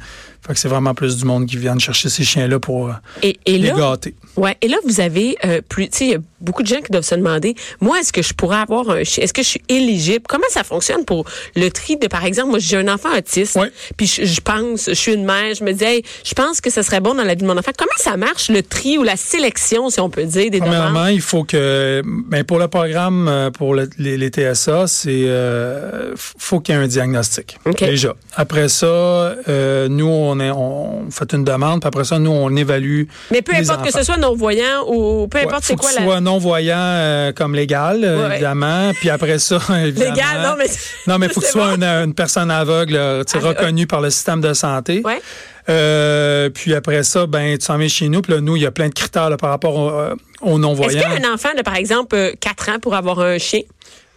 Fait 0.45 0.53
que 0.53 0.59
c'est 0.59 0.69
vraiment 0.69 0.93
plus 0.93 1.17
du 1.17 1.25
monde 1.25 1.45
qui 1.45 1.57
viennent 1.57 1.79
chercher 1.79 2.07
ces 2.09 2.23
chiens-là 2.23 2.57
pour 2.59 2.89
Et, 3.21 3.37
et 3.45 3.57
les 3.57 3.67
là, 3.69 3.75
gâter. 3.75 4.15
ouais, 4.37 4.55
et 4.61 4.69
là, 4.69 4.77
vous 4.85 5.01
avez 5.01 5.35
euh, 5.43 5.61
plus, 5.67 5.89
tu 5.89 6.11
sais, 6.11 6.17
beaucoup 6.41 6.63
de 6.63 6.67
gens 6.67 6.81
qui 6.81 6.91
doivent 6.91 7.03
se 7.03 7.15
demander, 7.15 7.55
moi, 7.81 7.99
est-ce 7.99 8.13
que 8.13 8.21
je 8.21 8.33
pourrais 8.33 8.57
avoir 8.59 8.89
un 8.89 9.03
chien? 9.03 9.23
Est-ce 9.23 9.33
que 9.33 9.41
je 9.43 9.47
suis 9.47 9.61
éligible? 9.69 10.25
Comment 10.27 10.45
ça 10.49 10.63
fonctionne 10.63 11.03
pour 11.05 11.25
le 11.55 11.69
tri 11.69 11.97
de, 11.97 12.07
par 12.07 12.25
exemple, 12.25 12.49
moi, 12.49 12.59
j'ai 12.59 12.77
un 12.77 12.87
enfant 12.87 13.09
autiste, 13.17 13.57
puis 13.97 14.07
je, 14.07 14.25
je 14.25 14.41
pense, 14.41 14.85
je 14.87 14.93
suis 14.93 15.13
une 15.13 15.25
mère, 15.25 15.53
je 15.55 15.63
me 15.63 15.71
dis, 15.73 15.83
hey, 15.83 16.03
je 16.23 16.33
pense 16.33 16.61
que 16.61 16.69
ça 16.69 16.83
serait 16.83 16.99
bon 17.01 17.15
dans 17.15 17.23
la 17.23 17.33
vie 17.35 17.41
de 17.41 17.47
mon 17.47 17.57
enfant. 17.57 17.71
Comment 17.77 17.91
ça 17.97 18.17
marche, 18.17 18.49
le 18.49 18.61
tri 18.63 18.97
ou 18.97 19.03
la 19.03 19.15
sélection, 19.17 19.89
si 19.89 19.99
on 19.99 20.09
peut 20.09 20.25
dire, 20.25 20.51
des 20.51 20.59
demandes? 20.59 20.69
Premièrement, 20.73 21.07
il 21.07 21.21
faut 21.21 21.43
que, 21.43 22.01
ben 22.05 22.43
pour 22.43 22.59
le 22.59 22.67
programme, 22.67 23.27
euh, 23.27 23.49
pour 23.51 23.73
le- 23.73 23.89
les, 23.97 24.17
les 24.17 24.29
TSA, 24.29 24.87
c'est 24.87 25.23
euh, 25.25 26.13
faut 26.15 26.59
qu'il 26.59 26.75
y 26.75 26.77
ait 26.77 26.81
un 26.81 26.87
diagnostic 26.87 27.57
déjà. 27.89 28.15
Après 28.35 28.69
ça, 28.69 28.85
euh, 28.85 29.87
nous 29.87 30.07
on, 30.07 30.39
est, 30.39 30.51
on 30.51 31.09
fait 31.11 31.33
une 31.33 31.43
demande, 31.43 31.81
puis 31.81 31.87
après 31.87 32.03
ça, 32.05 32.19
nous 32.19 32.31
on 32.31 32.55
évalue. 32.55 33.03
Mais 33.31 33.41
peu 33.41 33.53
importe 33.53 33.85
que 33.85 33.91
ce 33.91 34.03
soit 34.03 34.17
non-voyant 34.17 34.85
ou 34.87 35.27
peu 35.27 35.39
importe 35.39 35.63
c'est 35.63 35.75
quoi 35.75 35.91
la... 35.93 36.01
tu 36.27 36.31
sois 36.33 36.33
non 36.33 36.37
voyant 36.39 36.75
euh, 36.77 37.31
comme 37.31 37.55
légal, 37.55 38.03
euh, 38.03 38.27
Ouais. 38.27 38.33
évidemment. 38.35 38.91
Puis 38.99 39.09
après 39.09 39.39
ça, 39.39 39.57
évidemment. 39.85 40.11
Légal, 40.15 40.41
non, 40.43 40.55
mais... 40.57 40.65
Non, 41.07 41.17
mais 41.17 41.25
il 41.27 41.33
faut 41.33 41.41
que 41.41 41.45
tu 41.45 41.51
sois 41.51 41.69
bon. 41.69 41.75
une, 41.75 41.83
une 41.83 42.13
personne 42.13 42.51
aveugle, 42.51 42.95
euh, 42.95 43.23
tu 43.23 43.37
Ah, 43.37 43.47
reconnue 43.47 43.87
par 43.87 44.01
le 44.01 44.09
système 44.09 44.41
de 44.41 44.53
santé. 44.53 45.01
Ouais. 45.05 45.21
Euh, 45.69 46.49
puis 46.49 46.73
après 46.73 47.03
ça, 47.03 47.25
ben 47.27 47.57
tu 47.57 47.65
s'en 47.65 47.77
viens 47.77 47.87
chez 47.89 48.07
nous. 48.07 48.21
Puis 48.21 48.33
là, 48.33 48.39
nous, 48.41 48.55
il 48.55 48.63
y 48.63 48.65
a 48.65 48.71
plein 48.71 48.87
de 48.87 48.93
critères 48.93 49.29
là, 49.29 49.35
par 49.37 49.49
rapport 49.49 49.75
au- 49.75 49.89
euh, 49.89 50.15
aux 50.41 50.51
Est-ce 50.51 50.57
non-voyants. 50.59 51.01
qu'un 51.21 51.33
enfant 51.33 51.49
de, 51.57 51.61
par 51.61 51.75
exemple, 51.75 52.15
euh, 52.15 52.31
4 52.39 52.69
ans 52.69 52.79
pour 52.81 52.95
avoir 52.95 53.19
un 53.19 53.37
chien? 53.37 53.61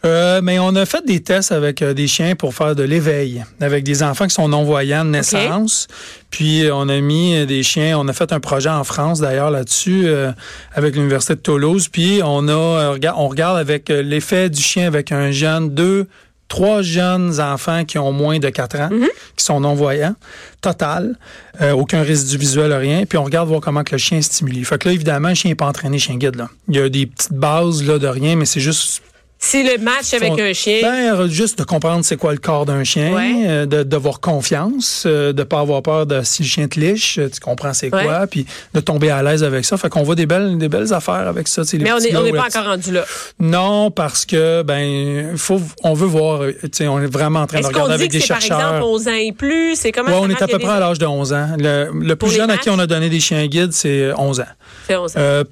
Euh, 0.05 0.41
mais 0.43 0.59
on 0.59 0.75
a 0.77 0.87
fait 0.87 1.05
des 1.05 1.21
tests 1.21 1.53
avec 1.53 1.83
euh, 1.83 1.93
des 1.93 2.07
chiens 2.07 2.35
pour 2.35 2.55
faire 2.55 2.75
de 2.75 2.83
l'éveil, 2.83 3.45
avec 3.61 3.85
des 3.85 4.03
enfants 4.03 4.27
qui 4.27 4.35
sont 4.35 4.49
non-voyants 4.49 5.05
de 5.05 5.11
naissance. 5.11 5.89
Puis 6.31 6.65
euh, 6.65 6.75
on 6.75 6.89
a 6.89 7.01
mis 7.01 7.37
euh, 7.37 7.47
des 7.47 7.63
chiens, 7.63 7.99
on 7.99 8.09
a 8.09 8.13
fait 8.13 8.33
un 8.33 8.41
projet 8.41 8.71
en 8.71 8.85
France 8.85 9.21
d'ailleurs 9.21 9.51
là-dessus 9.51 10.05
euh, 10.07 10.33
avec 10.73 10.97
l'Université 10.97 11.35
de 11.35 11.41
Toulouse. 11.41 11.89
Puis 11.89 12.21
on 12.25 12.49
a, 12.49 12.97
on 13.15 13.29
regarde 13.29 13.59
avec 13.59 13.91
l'effet 13.91 14.49
du 14.49 14.63
chien 14.63 14.87
avec 14.87 15.13
un 15.13 15.33
jeune, 15.33 15.71
deux, 15.71 16.07
trois 16.51 16.83
jeunes 16.83 17.41
enfants 17.41 17.85
qui 17.87 17.97
ont 17.97 18.13
moins 18.13 18.39
de 18.39 18.51
4 18.51 18.81
ans, 18.81 18.91
qui 19.37 19.45
sont 19.45 19.61
non-voyants, 19.61 20.17
total, 20.61 21.17
euh, 21.63 21.71
aucun 21.73 22.03
résidu 22.03 22.37
visuel, 22.37 22.73
rien. 22.75 23.07
Puis 23.07 23.17
on 23.17 23.25
regarde 23.25 23.49
voir 23.49 23.61
comment 23.63 23.85
que 23.85 23.93
le 23.93 23.99
chien 23.99 24.19
est 24.19 24.23
stimulé. 24.23 24.63
Fait 24.65 24.77
que 24.77 24.89
là, 24.89 24.95
évidemment, 24.95 25.29
le 25.29 25.35
chien 25.35 25.51
n'est 25.51 25.55
pas 25.55 25.69
entraîné, 25.69 25.99
chien 25.99 26.17
guide. 26.17 26.37
Là. 26.37 26.51
Il 26.69 26.77
y 26.77 26.81
a 26.81 26.89
des 26.91 27.07
petites 27.07 27.33
bases 27.33 27.83
là, 27.85 27.99
de 27.99 28.09
rien, 28.09 28.37
mais 28.37 28.45
c'est 28.45 28.61
juste 28.61 29.01
Si 29.43 29.63
le 29.63 29.79
match 29.79 30.13
avec 30.13 30.39
un 30.39 30.53
chien... 30.53 30.81
ben, 30.83 31.15
euh, 31.15 31.27
juste 31.29 31.59
de 31.59 31.65
comprendre 31.65 32.05
c'est 32.05 32.19
quoi 32.19 32.33
le 32.33 32.39
corps 32.39 32.67
d'un 32.67 32.85
chien, 32.85 33.15
Ouais. 33.15 33.33
euh, 33.47 33.65
de 33.67 33.83
d'avoir 33.83 34.21
confiance, 34.21 35.05
euh, 35.07 35.33
de 35.33 35.43
pas 35.45 35.61
avoir 35.61 35.83
peur 35.83 36.05
de 36.05 36.21
si 36.23 36.43
le 36.43 36.49
chien 36.49 36.69
te 36.69 36.79
liche, 36.79 37.19
euh, 37.19 37.31
tu 37.33 37.41
comprends 37.41 37.73
c'est 37.73 37.93
Ouais. 37.95 38.05
quoi, 38.05 38.27
puis 38.27 38.45
de 38.75 38.81
tomber 38.81 39.09
à 39.11 39.23
l'aise 39.23 39.43
avec 39.43 39.65
ça. 39.65 39.79
Fait 39.79 39.89
qu'on 39.89 40.03
voit 40.03 40.15
des 40.15 40.27
belles 40.27 40.59
des 40.59 40.69
belles 40.69 40.93
affaires 40.93 41.27
avec 41.27 41.49
ça. 41.49 41.63
les 41.73 41.79
mais 41.79 41.91
on 41.91 41.99
n'est 41.99 42.15
on 42.15 42.33
pas 42.37 42.45
encore 42.49 42.67
rendu 42.67 42.93
là. 42.93 43.05
Non, 43.39 43.91
parce 43.91 44.27
que 44.27 44.63
ben 44.63 45.35
faut 45.39 45.61
on 45.85 45.95
veut 45.95 46.07
voir. 46.07 46.43
euh, 46.43 46.53
tu 46.63 46.69
sais, 46.73 46.87
on 46.89 47.01
est 47.01 47.07
vraiment 47.11 47.41
en 47.41 47.47
train 47.47 47.61
de 47.63 47.67
regarder 47.67 47.95
dit 47.95 48.01
avec 48.03 48.11
des 48.11 48.21
c'est 48.21 48.29
par 48.29 48.37
exemple 48.43 48.61
chercheurs. 48.61 48.87
11 48.89 49.09
ans 49.09 49.15
et 49.15 49.33
plus? 49.33 49.75
C'est 49.75 49.91
comment 49.91 50.11
Ouais, 50.11 50.19
on 50.21 50.29
est 50.29 50.43
à 50.43 50.49
peu 50.49 50.59
près 50.59 50.73
à 50.73 50.81
l'âge 50.81 50.99
de 50.99 51.07
11 51.07 51.33
ans. 51.33 51.49
Le, 51.59 52.15
plus 52.15 52.31
jeune 52.31 52.51
à 52.51 52.59
qui 52.59 52.69
on 52.69 52.79
a 52.79 52.87
donné 52.87 53.09
des 53.09 53.21
chiens 53.21 53.47
guides, 53.47 53.73
c'est 53.73 54.13
11 54.19 54.41
ans. 54.41 54.45
C'est 54.87 54.97
11 54.97 55.17
ans. 55.17 55.19
Euh, 55.19 55.45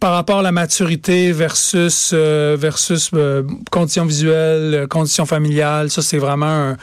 par 0.00 0.12
rapport 0.14 0.38
à 0.38 0.42
la 0.42 0.50
maturité 0.52 1.30
versus 1.30 2.10
euh, 2.14 2.56
versus 2.58 3.10
euh, 3.14 3.42
conditions 3.70 4.06
visuelles, 4.06 4.74
euh, 4.74 4.86
conditions 4.86 5.26
familiales, 5.26 5.90
ça 5.90 6.00
c'est 6.02 6.18
vraiment 6.18 6.46
un, 6.46 6.76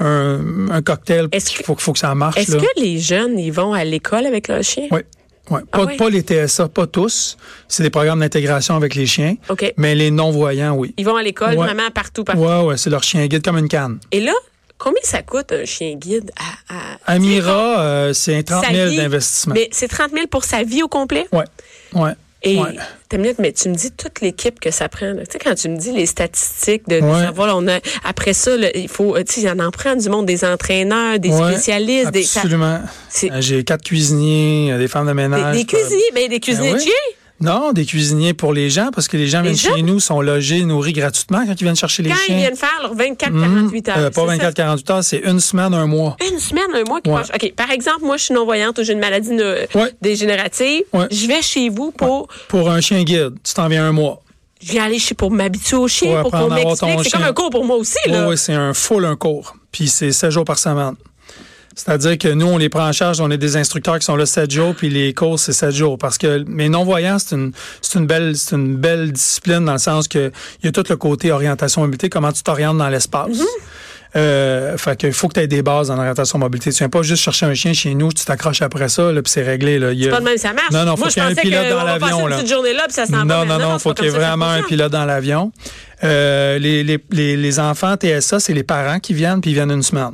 un, 0.00 0.70
un 0.70 0.82
cocktail. 0.82 1.28
Est-ce 1.32 1.62
faut, 1.62 1.76
faut 1.78 1.92
que 1.92 1.98
ça 1.98 2.14
marche. 2.14 2.38
Est-ce 2.38 2.56
que 2.56 2.80
les 2.80 2.98
jeunes, 2.98 3.38
ils 3.38 3.50
vont 3.52 3.72
à 3.74 3.84
l'école 3.84 4.26
avec 4.26 4.48
leur 4.48 4.62
chien? 4.62 4.88
Oui. 4.90 5.00
Ouais. 5.50 5.60
Ah 5.72 5.78
Pas, 5.78 5.84
ouais? 5.84 5.96
pas 5.96 6.08
les 6.08 6.22
TSA, 6.22 6.68
pas 6.68 6.86
tous. 6.86 7.36
C'est 7.68 7.82
des 7.82 7.90
programmes 7.90 8.20
d'intégration 8.20 8.76
avec 8.76 8.94
les 8.94 9.06
chiens. 9.06 9.34
OK. 9.50 9.74
Mais 9.76 9.94
les 9.94 10.10
non-voyants, 10.10 10.74
oui. 10.74 10.94
Ils 10.96 11.04
vont 11.04 11.16
à 11.16 11.22
l'école 11.22 11.50
Ouais. 11.50 11.66
vraiment 11.66 11.90
partout, 11.90 12.24
partout. 12.24 12.40
Ouais, 12.42 12.60
ouais, 12.62 12.76
c'est 12.78 12.90
leur 12.90 13.02
chien 13.02 13.26
guide 13.26 13.44
comme 13.44 13.58
une 13.58 13.68
canne. 13.68 13.98
Et 14.12 14.20
là, 14.20 14.32
combien 14.78 15.02
ça 15.02 15.20
coûte 15.22 15.50
un 15.52 15.64
chien 15.64 15.94
guide 15.96 16.30
à... 16.68 16.74
à- 16.74 17.12
Amira, 17.14 17.80
euh, 17.80 18.12
c'est 18.12 18.42
30 18.44 18.64
Sa 18.64 18.72
000 18.72 18.90
vie, 18.90 18.96
d'investissement. 18.96 19.54
Mais 19.54 19.68
c'est 19.72 19.88
30 19.88 20.12
000 20.12 20.26
pour 20.28 20.44
sa 20.44 20.62
vie 20.62 20.82
au 20.84 20.88
complet? 20.88 21.26
Ouais. 21.32 21.44
Ouais. 21.92 22.12
Et 22.44 22.58
Ouais. 22.58 22.70
minute, 23.18 23.36
mais 23.38 23.52
tu 23.52 23.68
me 23.68 23.74
dis 23.74 23.92
toute 23.92 24.20
l'équipe 24.20 24.58
que 24.58 24.70
ça 24.70 24.88
prend. 24.88 25.06
là. 25.12 25.24
Tu 25.26 25.32
sais, 25.32 25.38
quand 25.38 25.54
tu 25.54 25.68
me 25.68 25.76
dis 25.76 25.92
les 25.92 26.06
statistiques 26.06 26.88
de, 26.88 27.00
Ouais. 27.00 27.22
savoir, 27.24 27.46
là, 27.48 27.56
on 27.56 27.68
a, 27.68 27.78
après 28.04 28.32
ça, 28.32 28.56
là, 28.56 28.68
il 28.74 28.88
faut, 28.88 29.16
tu 29.18 29.24
sais, 29.32 29.40
il 29.42 29.46
y 29.46 29.50
en 29.50 29.58
en 29.60 29.70
prend 29.70 29.94
du 29.94 30.08
monde, 30.08 30.26
des 30.26 30.44
entraîneurs, 30.44 31.18
des 31.18 31.28
Ouais, 31.30 31.52
spécialistes, 31.52 32.10
des, 32.10 32.24
ça- 32.24 32.40
Absolument. 32.40 32.80
Euh, 33.24 33.28
J'ai 33.40 33.62
quatre 33.64 33.84
cuisiniers, 33.84 34.72
euh, 34.72 34.78
des 34.78 34.88
femmes 34.88 35.06
de 35.06 35.10
des, 35.12 35.14
ménage. 35.14 35.56
des 35.56 35.64
cuisiniers, 35.64 36.02
ben, 36.14 36.28
des 36.28 36.40
cuisiniers 36.40 36.70
Ben 36.72 36.78
de 36.78 36.82
oui. 36.82 36.90
Non, 37.42 37.72
des 37.72 37.84
cuisiniers 37.84 38.34
pour 38.34 38.52
les 38.52 38.70
gens, 38.70 38.90
parce 38.94 39.08
que 39.08 39.16
les 39.16 39.26
gens 39.26 39.40
Les 39.42 39.50
viennent 39.52 39.58
gens? 39.58 39.74
chez 39.76 39.82
nous, 39.82 39.98
sont 40.00 40.20
logés, 40.20 40.64
nourris 40.64 40.92
gratuitement 40.92 41.44
quand 41.44 41.52
ils 41.60 41.64
viennent 41.64 41.76
chercher 41.76 42.02
les 42.04 42.10
Quand 42.10 42.16
chiens. 42.16 42.36
ils 42.36 42.38
viennent 42.38 42.56
faire 42.56 42.78
leurs 42.82 42.94
24-48 42.94 43.88
Mhm. 43.88 43.94
heures. 43.96 43.98
Euh, 44.06 44.10
pas 44.10 44.20
c'est 44.22 44.26
ça? 44.26 44.32
24-48 44.50 44.90
heures, 44.90 45.04
c'est 45.04 45.18
une 45.18 45.40
semaine, 45.40 45.74
un 45.74 45.86
mois. 45.86 46.16
Une 46.32 46.38
semaine, 46.38 46.64
un 46.74 46.84
mois 46.88 47.00
qui 47.00 47.10
Ouais. 47.10 47.20
OK. 47.34 47.52
Par 47.56 47.70
exemple, 47.72 48.04
moi, 48.04 48.16
je 48.16 48.24
suis 48.24 48.34
non-voyante 48.34 48.78
ou 48.78 48.84
j'ai 48.84 48.92
une 48.92 49.00
maladie 49.00 49.30
ne- 49.32 49.66
Ouais. 49.74 49.92
dégénérative. 50.00 50.82
Ouais. 50.92 51.06
Je 51.10 51.26
vais 51.26 51.42
chez 51.42 51.68
vous 51.68 51.90
pour, 51.90 52.28
Pour 52.48 52.70
un 52.70 52.80
chien 52.80 53.02
guide, 53.02 53.34
tu 53.42 53.54
t'en 53.54 53.66
viens 53.68 53.86
un 53.86 53.92
mois. 53.92 54.22
je 54.62 54.70
viens 54.72 54.84
aller 54.84 55.00
chez, 55.00 55.14
pour 55.14 55.32
m'habituer 55.32 55.76
au 55.76 55.88
chien, 55.88 56.22
Pour 56.22 56.30
pour 56.30 56.40
qu'on 56.40 56.48
m'explique. 56.54 57.00
C'est 57.04 57.10
comme 57.10 57.22
un 57.24 57.32
cours 57.32 57.50
pour 57.50 57.64
moi 57.64 57.76
aussi, 57.76 57.96
Oui, 58.06 58.12
là. 58.12 58.28
oui, 58.28 58.38
c'est 58.38 58.54
un 58.54 58.72
full 58.72 59.04
un 59.04 59.16
cours. 59.16 59.56
Puis 59.72 59.88
c'est 59.88 60.12
7 60.12 60.30
jours 60.30 60.44
par 60.44 60.58
semaine. 60.60 60.94
C'est-à-dire 61.74 62.18
que 62.18 62.28
nous, 62.28 62.46
on 62.46 62.58
les 62.58 62.68
prend 62.68 62.86
en 62.86 62.92
charge, 62.92 63.20
on 63.20 63.30
est 63.30 63.38
des 63.38 63.56
instructeurs 63.56 63.98
qui 63.98 64.04
sont 64.04 64.16
là 64.16 64.26
7 64.26 64.50
jours, 64.50 64.74
puis 64.74 64.88
les 64.88 65.14
cours, 65.14 65.38
c'est 65.38 65.52
7 65.52 65.70
jours. 65.70 65.98
Parce 65.98 66.18
que 66.18 66.44
mes 66.46 66.68
non-voyants, 66.68 67.18
c'est 67.18 67.34
une, 67.34 67.52
c'est 67.80 67.98
une 67.98 68.06
belle, 68.06 68.36
c'est 68.36 68.56
une 68.56 68.76
belle 68.76 69.12
discipline 69.12 69.64
dans 69.64 69.72
le 69.72 69.78
sens 69.78 70.08
que 70.08 70.30
il 70.62 70.66
y 70.66 70.68
a 70.68 70.72
tout 70.72 70.84
le 70.88 70.96
côté 70.96 71.32
orientation 71.32 71.80
mobilité, 71.82 72.08
comment 72.08 72.32
tu 72.32 72.42
t'orientes 72.42 72.78
dans 72.78 72.88
l'espace. 72.88 73.38
Mm-hmm. 73.38 73.46
Euh, 74.14 74.76
fait 74.76 74.96
qu'il 74.96 75.12
faut 75.12 75.28
que 75.28 75.34
tu 75.34 75.40
aies 75.40 75.46
des 75.46 75.62
bases 75.62 75.90
en 75.90 75.96
orientation 75.98 76.38
mobilité. 76.38 76.70
Tu 76.70 76.78
viens 76.78 76.90
pas 76.90 77.02
juste 77.02 77.22
chercher 77.22 77.46
un 77.46 77.54
chien 77.54 77.72
chez 77.72 77.94
nous, 77.94 78.12
tu 78.12 78.24
t'accroches 78.24 78.60
après 78.60 78.90
ça, 78.90 79.10
là, 79.10 79.22
puis 79.22 79.32
c'est 79.32 79.42
réglé. 79.42 79.78
Là. 79.78 79.92
Il 79.92 80.00
y 80.00 80.08
a- 80.08 80.10
Pas 80.10 80.20
de 80.20 80.24
même, 80.24 80.36
ça 80.36 80.52
marche. 80.52 80.70
Non, 80.70 80.84
non, 80.84 80.96
faut 80.96 81.04
moi, 81.04 81.08
qu'il 81.08 81.22
y 81.22 81.26
ait 81.26 81.30
un 81.30 81.34
pilote 81.34 81.68
dans 81.70 81.84
l'avion, 81.84 82.20
une 82.20 82.28
là. 82.28 82.36
là, 82.36 82.86
ça. 82.90 83.06
Non, 83.06 83.24
mais 83.24 83.46
non, 83.46 83.58
non, 83.58 83.78
c'est 83.78 83.82
faut 83.82 83.94
qu'il 83.94 84.04
y 84.04 84.08
ait 84.08 84.10
vraiment 84.10 84.50
un 84.50 84.62
pilote 84.62 84.92
dans 84.92 85.06
l'avion. 85.06 85.50
Euh, 86.04 86.58
les, 86.58 86.84
les, 86.84 87.02
les, 87.10 87.36
les 87.36 87.60
enfants 87.60 87.94
TSA, 87.96 88.40
c'est 88.40 88.52
les 88.52 88.64
parents 88.64 88.98
qui 88.98 89.14
viennent, 89.14 89.40
puis 89.40 89.52
ils 89.52 89.54
viennent 89.54 89.70
une 89.70 89.82
semaine. 89.82 90.12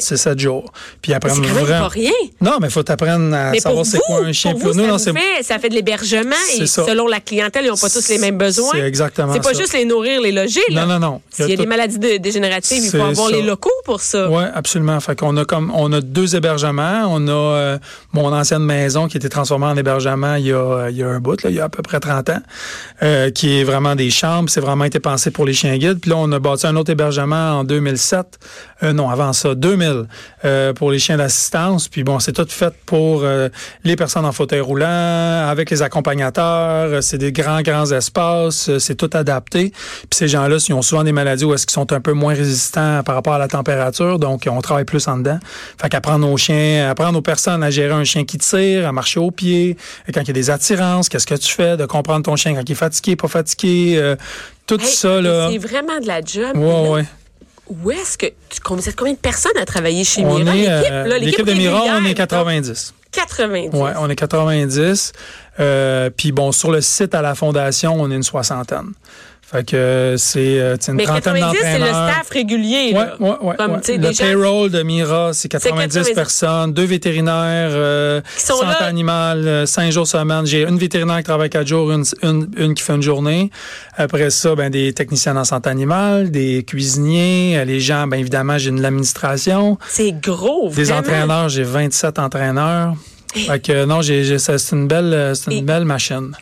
C'est 0.00 0.16
sept 0.16 0.38
jours. 0.38 0.72
Puis 1.02 1.12
après, 1.14 1.30
C'est 1.30 1.40
quand 1.40 1.66
pas 1.68 1.88
rien. 1.88 2.10
Non, 2.40 2.58
mais 2.60 2.68
faut 2.70 2.82
t'apprendre 2.82 3.34
à 3.34 3.50
Mais 3.52 3.60
savoir 3.60 3.86
c'est 3.86 3.98
quoi 4.00 4.24
un 4.24 4.32
chien. 4.32 4.52
pour 4.52 4.60
vous, 4.60 4.74
nous, 4.74 4.84
ça, 4.84 4.88
non, 4.90 4.98
c'est 4.98 5.12
fait, 5.12 5.42
ça 5.42 5.58
fait 5.58 5.68
de 5.68 5.74
l'hébergement 5.74 6.34
C'est 6.50 6.62
et 6.62 6.66
ça. 6.66 6.84
selon 6.86 7.06
la 7.06 7.20
clientèle, 7.20 7.64
ils 7.64 7.68
n'ont 7.68 7.76
pas 7.76 7.88
tous 7.90 8.08
les 8.08 8.18
mêmes 8.18 8.38
besoins. 8.38 8.70
C'est 8.72 8.80
exactement 8.80 9.32
C'est 9.32 9.42
pas 9.42 9.54
ça. 9.54 9.60
juste 9.60 9.74
les 9.74 9.84
nourrir, 9.84 10.20
les 10.20 10.32
loger. 10.32 10.60
Là. 10.70 10.84
Non, 10.84 10.94
non, 10.94 10.98
non. 10.98 11.20
Il 11.38 11.40
y 11.40 11.42
a 11.42 11.46
S'il 11.46 11.50
y 11.50 11.52
a 11.52 11.56
tout- 11.56 11.62
des 11.62 11.68
maladies 11.68 11.98
de- 11.98 12.16
dégénératives, 12.16 12.84
il 12.84 12.90
faut 12.90 13.02
avoir 13.02 13.30
les 13.30 13.42
locaux 13.42 13.70
pour 13.84 14.00
ça. 14.00 14.28
Oui, 14.30 14.42
absolument. 14.54 14.98
Fait 15.00 15.16
qu'on 15.18 15.36
a 15.36 15.44
comme 15.44 15.70
on 15.74 15.92
a 15.92 16.00
deux 16.00 16.34
hébergements. 16.34 17.04
On 17.08 17.28
a 17.28 17.30
euh, 17.32 17.78
mon 18.12 18.32
ancienne 18.32 18.64
maison 18.64 19.06
qui 19.08 19.16
a 19.16 19.18
été 19.18 19.28
transformée 19.28 19.66
en 19.66 19.76
hébergement 19.76 20.34
il 20.34 20.46
y 20.46 20.52
a, 20.52 20.88
il 20.90 20.96
y 20.96 21.02
a 21.02 21.08
un 21.08 21.20
bout, 21.20 21.40
là, 21.42 21.50
il 21.50 21.56
y 21.56 21.60
a 21.60 21.64
à 21.64 21.68
peu 21.68 21.82
près 21.82 22.00
30 22.00 22.30
ans, 22.30 22.40
euh, 23.02 23.30
qui 23.30 23.60
est 23.60 23.64
vraiment 23.64 23.94
des 23.94 24.10
chambres. 24.10 24.48
C'est 24.50 24.60
vraiment 24.60 24.84
été 24.84 24.98
pensé 25.00 25.30
pour 25.30 25.46
les 25.46 25.52
chiens 25.52 25.76
guides. 25.78 26.00
Puis 26.00 26.10
là, 26.10 26.16
on 26.18 26.30
a 26.32 26.38
bâti 26.38 26.66
un 26.66 26.74
autre 26.76 26.90
hébergement 26.90 27.60
en 27.60 27.64
2007. 27.64 28.38
Euh, 28.82 28.92
non, 28.92 29.08
avant 29.10 29.32
ça, 29.32 29.54
2000, 29.68 30.06
euh, 30.44 30.72
pour 30.72 30.90
les 30.90 30.98
chiens 30.98 31.16
d'assistance. 31.16 31.88
Puis 31.88 32.04
bon, 32.04 32.18
c'est 32.20 32.32
tout 32.32 32.46
fait 32.48 32.72
pour 32.86 33.22
euh, 33.22 33.48
les 33.84 33.96
personnes 33.96 34.24
en 34.24 34.32
fauteuil 34.32 34.60
roulant, 34.60 35.48
avec 35.48 35.70
les 35.70 35.82
accompagnateurs. 35.82 36.88
Euh, 36.92 37.00
C'est 37.00 37.18
des 37.18 37.32
grands, 37.32 37.60
grands 37.62 37.90
espaces. 37.92 38.70
C'est 38.78 38.94
tout 38.94 39.10
adapté. 39.12 39.70
Puis 39.70 40.08
ces 40.14 40.28
gens-là, 40.28 40.56
ils 40.66 40.72
ont 40.74 40.82
souvent 40.82 41.04
des 41.04 41.12
maladies 41.12 41.44
où 41.44 41.52
est-ce 41.54 41.66
qu'ils 41.66 41.74
sont 41.74 41.92
un 41.92 42.00
peu 42.00 42.12
moins 42.12 42.34
résistants 42.34 43.02
par 43.04 43.14
rapport 43.14 43.34
à 43.34 43.38
la 43.38 43.48
température. 43.48 44.18
Donc, 44.18 44.48
on 44.50 44.60
travaille 44.60 44.84
plus 44.84 45.06
en 45.08 45.18
dedans. 45.18 45.38
Fait 45.80 45.88
qu'apprendre 45.88 46.28
aux 46.30 46.36
chiens, 46.36 46.88
apprendre 46.90 47.18
aux 47.18 47.22
personnes 47.22 47.62
à 47.62 47.70
gérer 47.70 47.92
un 47.92 48.04
chien 48.04 48.24
qui 48.24 48.38
tire, 48.38 48.86
à 48.86 48.92
marcher 48.92 49.20
au 49.20 49.30
pied, 49.30 49.76
quand 50.12 50.22
il 50.22 50.28
y 50.28 50.30
a 50.30 50.34
des 50.34 50.50
attirances, 50.50 51.08
qu'est-ce 51.08 51.26
que 51.26 51.34
tu 51.34 51.52
fais, 51.52 51.76
de 51.76 51.86
comprendre 51.86 52.24
ton 52.24 52.36
chien 52.36 52.54
quand 52.54 52.62
il 52.66 52.72
est 52.72 52.74
fatigué, 52.74 53.16
pas 53.16 53.28
fatigué, 53.28 53.96
euh, 53.98 54.16
tout 54.66 54.80
Hey, 54.80 54.86
ça, 54.86 55.20
là. 55.20 55.48
C'est 55.50 55.58
vraiment 55.58 55.98
de 55.98 56.06
la 56.06 56.20
job. 56.20 56.56
Ouais, 56.56 56.88
ouais. 56.90 57.04
Où 57.68 57.90
est-ce 57.90 58.16
que. 58.18 58.26
tu- 58.26 58.60
Vous 58.68 58.88
êtes 58.88 58.96
combien 58.96 59.12
de 59.14 59.18
personnes 59.18 59.56
à 59.60 59.64
travailler 59.64 60.04
chez 60.04 60.24
On 60.24 60.38
Mira? 60.38 60.56
est, 60.56 60.60
L'équipe, 60.78 60.92
euh, 60.92 61.18
l'équipe 61.18 61.46
de 61.46 61.52
Mira, 61.54 61.82
on 61.82 61.96
est 61.98 62.00
mettons, 62.00 62.14
90. 62.14 62.94
90. 63.12 63.70
Ouais, 63.76 63.92
on 63.98 64.08
est 64.10 64.16
90. 64.16 65.12
Euh, 65.60 66.10
puis 66.14 66.30
bon, 66.32 66.52
sur 66.52 66.70
le 66.70 66.80
site 66.80 67.14
à 67.14 67.22
la 67.22 67.34
fondation, 67.34 67.94
on 68.00 68.10
est 68.10 68.14
une 68.14 68.22
soixantaine. 68.22 68.92
Fait 69.50 69.64
que 69.64 69.76
euh, 69.76 70.16
c'est 70.18 70.60
euh, 70.60 70.76
une 70.88 70.94
Mais 70.96 71.04
trentaine 71.04 71.34
90, 71.36 71.58
c'est 71.62 71.78
le 71.78 71.86
staff 71.86 72.28
régulier. 72.30 72.92
Là. 72.92 73.16
ouais, 73.18 73.28
ouais, 73.30 73.54
ouais. 73.58 73.96
Le 73.96 74.12
gens- 74.12 74.24
payroll 74.24 74.70
de 74.70 74.82
Mira, 74.82 75.30
c'est 75.32 75.48
90, 75.48 75.94
90 75.94 76.14
personnes, 76.14 76.72
deux 76.74 76.84
vétérinaires, 76.84 77.70
euh, 77.72 78.20
Qui 78.36 78.42
sont 78.44 78.56
santé 78.58 78.66
là. 78.80 78.84
animale, 78.84 79.48
euh, 79.48 79.64
cinq 79.64 79.90
jours 79.90 80.06
semaine. 80.06 80.44
J'ai 80.44 80.64
une 80.64 80.76
vétérinaire 80.78 81.16
qui 81.18 81.22
travaille 81.24 81.48
quatre 81.48 81.66
jours, 81.66 81.90
une, 81.90 82.04
une, 82.22 82.46
une 82.58 82.74
qui 82.74 82.82
fait 82.82 82.92
une 82.94 83.02
journée. 83.02 83.50
Après 83.96 84.28
ça, 84.28 84.54
ben 84.54 84.68
des 84.68 84.92
techniciens 84.92 85.34
en 85.36 85.44
santé 85.44 85.70
animale, 85.70 86.30
des 86.30 86.62
cuisiniers, 86.64 87.64
les 87.64 87.80
gens, 87.80 88.06
ben 88.06 88.18
évidemment, 88.20 88.58
j'ai 88.58 88.70
de 88.70 88.82
l'administration, 88.82 89.78
C'est 89.88 90.12
gros, 90.12 90.68
des 90.68 90.84
vraiment. 90.84 90.98
entraîneurs, 91.00 91.48
j'ai 91.48 91.62
27 91.62 92.18
entraîneurs. 92.18 92.94
Fait 93.34 93.62
que 93.62 93.84
non, 93.84 94.00
j'ai, 94.00 94.38
c'est 94.38 94.72
une 94.72 94.88
belle, 94.88 95.32
c'est 95.34 95.50
une 95.52 95.58
Et- 95.58 95.62
belle 95.62 95.84
machine. 95.84 96.32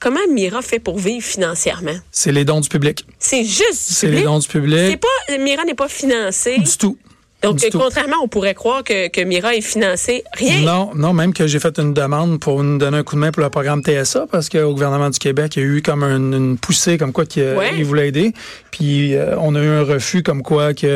Comment, 0.00 0.20
Mira 0.30 0.62
fait 0.62 0.78
pour 0.78 0.98
vivre 0.98 1.24
financièrement? 1.26 1.96
C'est 2.12 2.30
les 2.32 2.44
dons 2.44 2.60
du 2.60 2.68
public. 2.68 3.04
C'est 3.18 3.44
juste 3.44 3.88
du 3.88 3.94
C'est 3.94 4.10
les 4.10 4.22
dons 4.22 4.38
du 4.38 4.46
C'est 4.46 4.52
public. 4.52 5.00
pas, 5.00 5.38
Mira 5.38 5.64
n'est 5.64 5.74
pas 5.74 5.88
financée. 5.88 6.58
Du 6.58 6.76
tout. 6.78 6.96
Donc, 7.42 7.64
contrairement, 7.72 8.16
on 8.22 8.28
pourrait 8.28 8.54
croire 8.54 8.82
que, 8.82 9.08
que 9.08 9.20
Mira 9.20 9.54
est 9.54 9.60
financée. 9.60 10.24
Rien. 10.34 10.60
Non, 10.62 10.90
non, 10.96 11.12
même 11.12 11.32
que 11.32 11.46
j'ai 11.46 11.60
fait 11.60 11.78
une 11.78 11.94
demande 11.94 12.40
pour 12.40 12.62
nous 12.64 12.78
donner 12.78 12.98
un 12.98 13.02
coup 13.04 13.14
de 13.14 13.20
main 13.20 13.30
pour 13.30 13.42
le 13.42 13.48
programme 13.50 13.80
TSA 13.82 14.26
parce 14.30 14.48
qu'au 14.48 14.72
gouvernement 14.72 15.08
du 15.10 15.18
Québec, 15.18 15.54
il 15.56 15.62
y 15.62 15.64
a 15.64 15.68
eu 15.68 15.82
comme 15.82 16.02
une, 16.02 16.34
une 16.34 16.58
poussée 16.58 16.98
comme 16.98 17.12
quoi 17.12 17.26
qu'il 17.26 17.42
Ouais. 17.44 17.70
il 17.76 17.84
voulait 17.84 18.08
aider. 18.08 18.32
Puis 18.72 19.14
euh, 19.14 19.36
on 19.38 19.54
a 19.54 19.60
eu 19.60 19.68
un 19.68 19.82
refus 19.84 20.22
comme 20.22 20.42
quoi 20.42 20.74
qu'il 20.74 20.88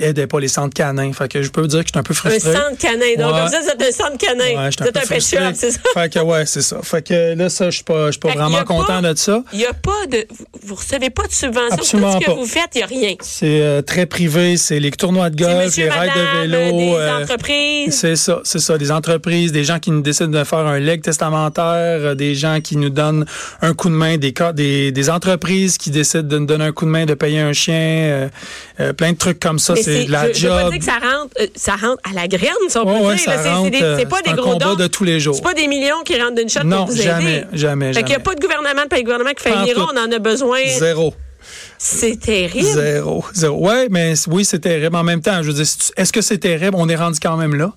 aidait 0.00 0.26
pas 0.26 0.40
les 0.40 0.48
centres 0.48 0.74
canins. 0.74 1.12
Fait 1.12 1.28
que 1.28 1.42
je 1.42 1.50
peux 1.50 1.60
vous 1.60 1.66
dire 1.66 1.80
que 1.80 1.86
je 1.88 1.92
suis 1.92 1.98
un 1.98 2.02
peu 2.02 2.12
Un 2.12 2.16
frustré. 2.16 2.52
centre 2.52 2.78
canin. 2.78 3.14
Donc, 3.18 3.34
Ouais. 3.34 3.40
comme 3.40 3.48
ça, 3.50 3.60
c'est 3.62 3.86
un 3.86 3.92
centre 3.92 4.18
canin. 4.18 4.64
Ouais, 4.64 4.70
c'est 4.76 4.82
un 4.82 4.86
peu 4.86 5.00
pet 5.08 5.20
shop, 5.20 5.36
c'est 5.54 5.70
ça? 5.72 5.78
Fait 5.94 6.12
que 6.12 6.18
ouais, 6.20 6.46
c'est 6.46 6.62
ça. 6.62 6.78
Fait 6.82 7.06
que 7.06 7.34
là, 7.34 7.48
ça, 7.50 7.66
je 7.70 7.76
suis 7.76 7.84
pas, 7.84 8.06
je 8.06 8.12
suis 8.12 8.20
pas 8.20 8.32
vraiment 8.32 8.64
content 8.64 9.00
pas- 9.02 9.12
de 9.12 9.18
ça. 9.18 9.42
Il 9.52 9.58
n'y 9.58 9.66
a 9.66 9.72
pas 9.74 10.06
de. 10.10 10.26
Vous 10.64 10.74
recevez 10.74 11.10
pas 11.10 11.26
de 11.26 11.32
subvention. 11.32 11.68
Absolument 11.76 12.14
Tout 12.14 12.20
ce 12.20 12.24
que 12.26 12.30
pas. 12.30 12.36
vous 12.36 12.46
faites, 12.46 12.70
il 12.74 12.78
n'y 12.78 12.82
a 12.82 12.86
rien. 12.86 13.14
C'est 13.20 13.60
euh, 13.62 13.82
très 13.82 14.06
privé, 14.06 14.56
c'est 14.56 14.80
les 14.80 14.90
tournois 14.90 15.30
de 15.30 15.36
golf, 15.36 15.49
les 15.58 15.88
rides 15.88 15.88
madame, 15.88 16.46
de 16.50 16.56
vélo. 16.56 16.76
des 16.78 16.92
euh, 16.94 17.22
entreprises. 17.22 17.94
C'est 17.94 18.16
ça, 18.16 18.40
c'est 18.44 18.58
ça. 18.58 18.78
Des 18.78 18.90
entreprises, 18.92 19.52
des 19.52 19.64
gens 19.64 19.78
qui 19.78 19.90
nous 19.90 20.02
décident 20.02 20.38
de 20.38 20.44
faire 20.44 20.58
un 20.60 20.78
leg 20.78 21.02
testamentaire, 21.02 21.64
euh, 21.64 22.14
des 22.14 22.34
gens 22.34 22.60
qui 22.62 22.76
nous 22.76 22.90
donnent 22.90 23.24
un 23.62 23.74
coup 23.74 23.88
de 23.88 23.94
main, 23.94 24.16
des, 24.16 24.32
des, 24.54 24.92
des 24.92 25.10
entreprises 25.10 25.78
qui 25.78 25.90
décident 25.90 26.22
de 26.28 26.38
nous 26.38 26.46
donner 26.46 26.64
un 26.66 26.72
coup 26.72 26.84
de 26.84 26.90
main, 26.90 27.04
de 27.06 27.14
payer 27.14 27.40
un 27.40 27.52
chien, 27.52 27.74
euh, 27.74 28.28
euh, 28.80 28.92
plein 28.92 29.12
de 29.12 29.18
trucs 29.18 29.40
comme 29.40 29.58
ça. 29.58 29.74
C'est 29.76 30.04
de 30.06 30.12
la 30.12 30.32
je, 30.32 30.38
je 30.38 30.46
veux 30.46 30.52
pas 30.52 30.60
job. 30.62 30.70
dire 30.72 30.78
que 30.78 30.84
ça 30.84 30.92
rentre, 30.92 31.34
ça 31.54 31.72
rentre 31.76 32.00
à 32.10 32.14
la 32.14 32.28
graine, 32.28 32.50
si 32.68 32.78
on 32.78 32.84
peut 32.84 32.90
ouais, 33.06 33.16
dire. 33.16 33.32
C'est- 33.42 33.70
des- 33.70 34.06
pas 34.06 34.22
des 34.22 34.30
un 34.30 34.34
gros 34.34 34.54
dons. 34.56 34.74
de 34.74 34.86
tous 34.86 35.04
les 35.04 35.20
jours. 35.20 35.34
C'est 35.34 35.42
pas 35.42 35.54
des 35.54 35.66
millions 35.68 36.02
qui 36.04 36.20
rentrent 36.20 36.34
d'une 36.36 36.48
shot 36.48 36.60
Non, 36.64 36.84
pour 36.86 36.94
vous 36.94 37.02
jamais, 37.02 37.36
aider. 37.38 37.46
jamais, 37.52 37.92
Fait 37.92 38.02
qu'il 38.02 38.06
n'y 38.08 38.12
a 38.12 38.18
jamais. 38.18 38.24
pas 38.24 38.34
de 38.34 38.40
gouvernement, 38.40 38.82
pas 38.88 38.96
de 38.98 39.02
gouvernement 39.02 39.30
qui 39.30 39.42
fait 39.42 39.72
tout. 39.74 39.80
on 39.80 39.96
en 39.98 40.10
a 40.12 40.18
besoin. 40.18 40.58
Zéro. 40.78 41.14
C'est 41.82 42.20
terrible. 42.20 42.62
Zéro. 42.62 43.24
Zéro. 43.32 43.66
Ouais, 43.66 43.88
mais 43.90 44.12
oui, 44.28 44.44
c'est 44.44 44.58
terrible. 44.58 44.94
En 44.94 45.02
même 45.02 45.22
temps, 45.22 45.42
je 45.42 45.48
veux 45.48 45.54
dire, 45.54 45.64
est-ce 45.96 46.12
que 46.12 46.20
c'est 46.20 46.36
terrible? 46.36 46.76
On 46.76 46.90
est 46.90 46.94
rendu 46.94 47.18
quand 47.18 47.38
même 47.38 47.54
là. 47.54 47.72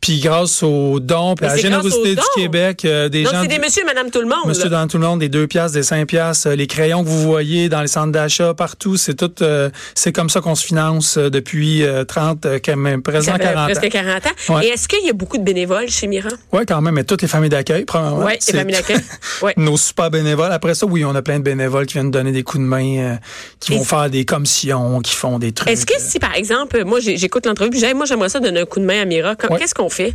Puis 0.00 0.18
grâce 0.20 0.62
aux 0.62 0.98
dons, 0.98 1.34
puis 1.34 1.44
à 1.46 1.50
la 1.50 1.56
générosité 1.58 2.14
du. 2.14 2.20
Québec, 2.34 2.84
euh, 2.86 3.08
des 3.10 3.22
Donc, 3.24 3.34
gens... 3.34 3.42
c'est 3.42 3.48
des 3.48 3.58
monsieur 3.58 3.82
et 3.82 3.84
madame 3.84 4.10
tout 4.10 4.20
le 4.20 4.26
monde. 4.28 4.46
Monsieur 4.46 4.70
dans 4.70 4.86
tout 4.88 4.96
le 4.96 5.04
monde, 5.06 5.20
des 5.20 5.28
2 5.28 5.46
piastres, 5.46 5.74
des 5.76 5.82
5 5.82 6.06
piastres, 6.06 6.48
euh, 6.48 6.56
les 6.56 6.66
crayons 6.66 7.04
que 7.04 7.08
vous 7.08 7.22
voyez 7.22 7.68
dans 7.68 7.82
les 7.82 7.86
centres 7.88 8.12
d'achat, 8.12 8.54
partout, 8.54 8.96
c'est 8.96 9.14
tout, 9.14 9.30
euh, 9.42 9.68
c'est 9.94 10.12
comme 10.12 10.30
ça 10.30 10.40
qu'on 10.40 10.54
se 10.54 10.64
finance 10.64 11.18
euh, 11.18 11.28
depuis 11.28 11.82
euh, 11.84 12.04
30, 12.04 12.46
euh, 12.46 12.58
quand 12.64 12.76
même, 12.76 13.02
présent 13.02 13.32
fait 13.32 13.40
40 13.40 13.58
ans. 13.58 13.64
presque 13.74 13.88
40 13.92 14.26
ans. 14.26 14.54
Ouais. 14.54 14.66
Et 14.66 14.68
est-ce 14.70 14.88
qu'il 14.88 15.04
y 15.04 15.10
a 15.10 15.12
beaucoup 15.12 15.36
de 15.36 15.42
bénévoles 15.44 15.88
chez 15.90 16.06
Mira? 16.06 16.30
Oui, 16.52 16.62
quand 16.66 16.80
même, 16.80 16.94
mais 16.94 17.04
toutes 17.04 17.20
les 17.22 17.28
familles 17.28 17.50
d'accueil, 17.50 17.84
premièrement. 17.84 18.24
Oui, 18.24 18.32
les 18.46 18.58
familles 18.58 18.76
d'accueil. 18.76 18.96
Ouais. 19.42 19.54
Nos 19.56 19.76
super 19.78 20.10
bénévoles. 20.10 20.52
Après 20.52 20.74
ça, 20.74 20.84
oui, 20.86 21.04
on 21.04 21.14
a 21.14 21.22
plein 21.22 21.38
de 21.38 21.44
bénévoles 21.44 21.86
qui 21.86 21.94
viennent 21.94 22.10
donner 22.10 22.32
des 22.32 22.42
coups 22.42 22.62
de 22.62 22.68
main, 22.68 22.98
euh, 22.98 23.14
qui 23.58 23.72
Et 23.72 23.76
vont 23.76 23.84
faire 23.84 24.10
des 24.10 24.24
commissions, 24.26 25.00
qui 25.00 25.14
font 25.14 25.38
des 25.38 25.52
trucs. 25.52 25.68
Est-ce 25.70 25.86
que 25.86 25.94
si, 25.98 26.18
par 26.18 26.34
exemple, 26.34 26.84
moi, 26.84 27.00
j'écoute 27.00 27.46
l'entrevue, 27.46 27.78
moi, 27.94 28.04
j'aimerais 28.06 28.28
ça 28.28 28.40
donner 28.40 28.60
un 28.60 28.64
coup 28.66 28.80
de 28.80 28.84
main 28.84 29.00
à 29.00 29.04
Mira, 29.04 29.34
Ouais. 29.50 29.58
qu'est-ce 29.58 29.74
qu'on 29.90 29.94
fait? 29.94 30.14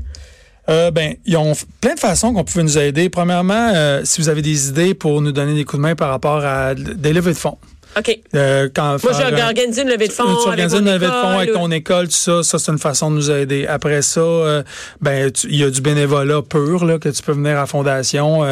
Euh, 0.68 0.90
ben, 0.90 1.16
ils 1.26 1.38
ont 1.38 1.54
plein 1.80 1.94
de 1.94 2.00
façons 2.00 2.34
qu'on 2.34 2.44
pouvait 2.44 2.64
nous 2.64 2.78
aider. 2.78 3.10
Premièrement, 3.10 3.72
euh, 3.76 4.02
si 4.04 4.20
vous 4.20 4.30
avez 4.30 4.42
des 4.42 4.70
idées 4.70 4.94
pour 4.96 5.22
nous 5.22 5.32
donner 5.32 5.54
des 5.54 5.64
coups 5.64 5.78
de 5.78 5.82
main 5.82 5.96
par 5.96 6.10
rapport 6.10 6.44
à 6.44 6.74
des 6.74 7.14
levées 7.14 7.34
de 7.34 7.38
fonds. 7.38 7.58
OK. 7.98 8.20
Euh, 8.36 8.68
quand 8.74 9.02
Moi, 9.04 9.14
j'ai 9.14 9.44
organisé 9.44 9.84
une 9.84 9.90
levée 9.90 10.08
de 10.08 10.14
fonds. 10.14 10.24
tu 10.26 10.50
organises 10.50 10.74
une 10.74 10.86
levée 10.86 11.06
de 11.06 11.12
fonds 11.12 11.38
avec 11.38 11.54
ton 11.54 11.72
école, 11.72 12.08
tout 12.08 12.14
ça, 12.14 12.44
ça 12.44 12.60
c'est 12.60 12.72
une 12.72 12.80
façon 12.80 13.10
de 13.10 13.16
nous 13.16 13.32
aider. 13.32 13.66
Après 13.68 14.02
ça, 14.02 14.20
euh, 14.20 14.64
ben 15.02 15.32
il 15.46 15.56
y 15.56 15.64
a 15.64 15.70
du 15.70 15.82
bénévolat 15.82 16.42
pur 16.42 16.84
là 16.84 17.00
que 17.00 17.10
tu 17.10 17.22
peux 17.24 17.32
venir 17.32 17.52
à 17.52 17.62
la 17.62 17.66
fondation. 17.66 18.44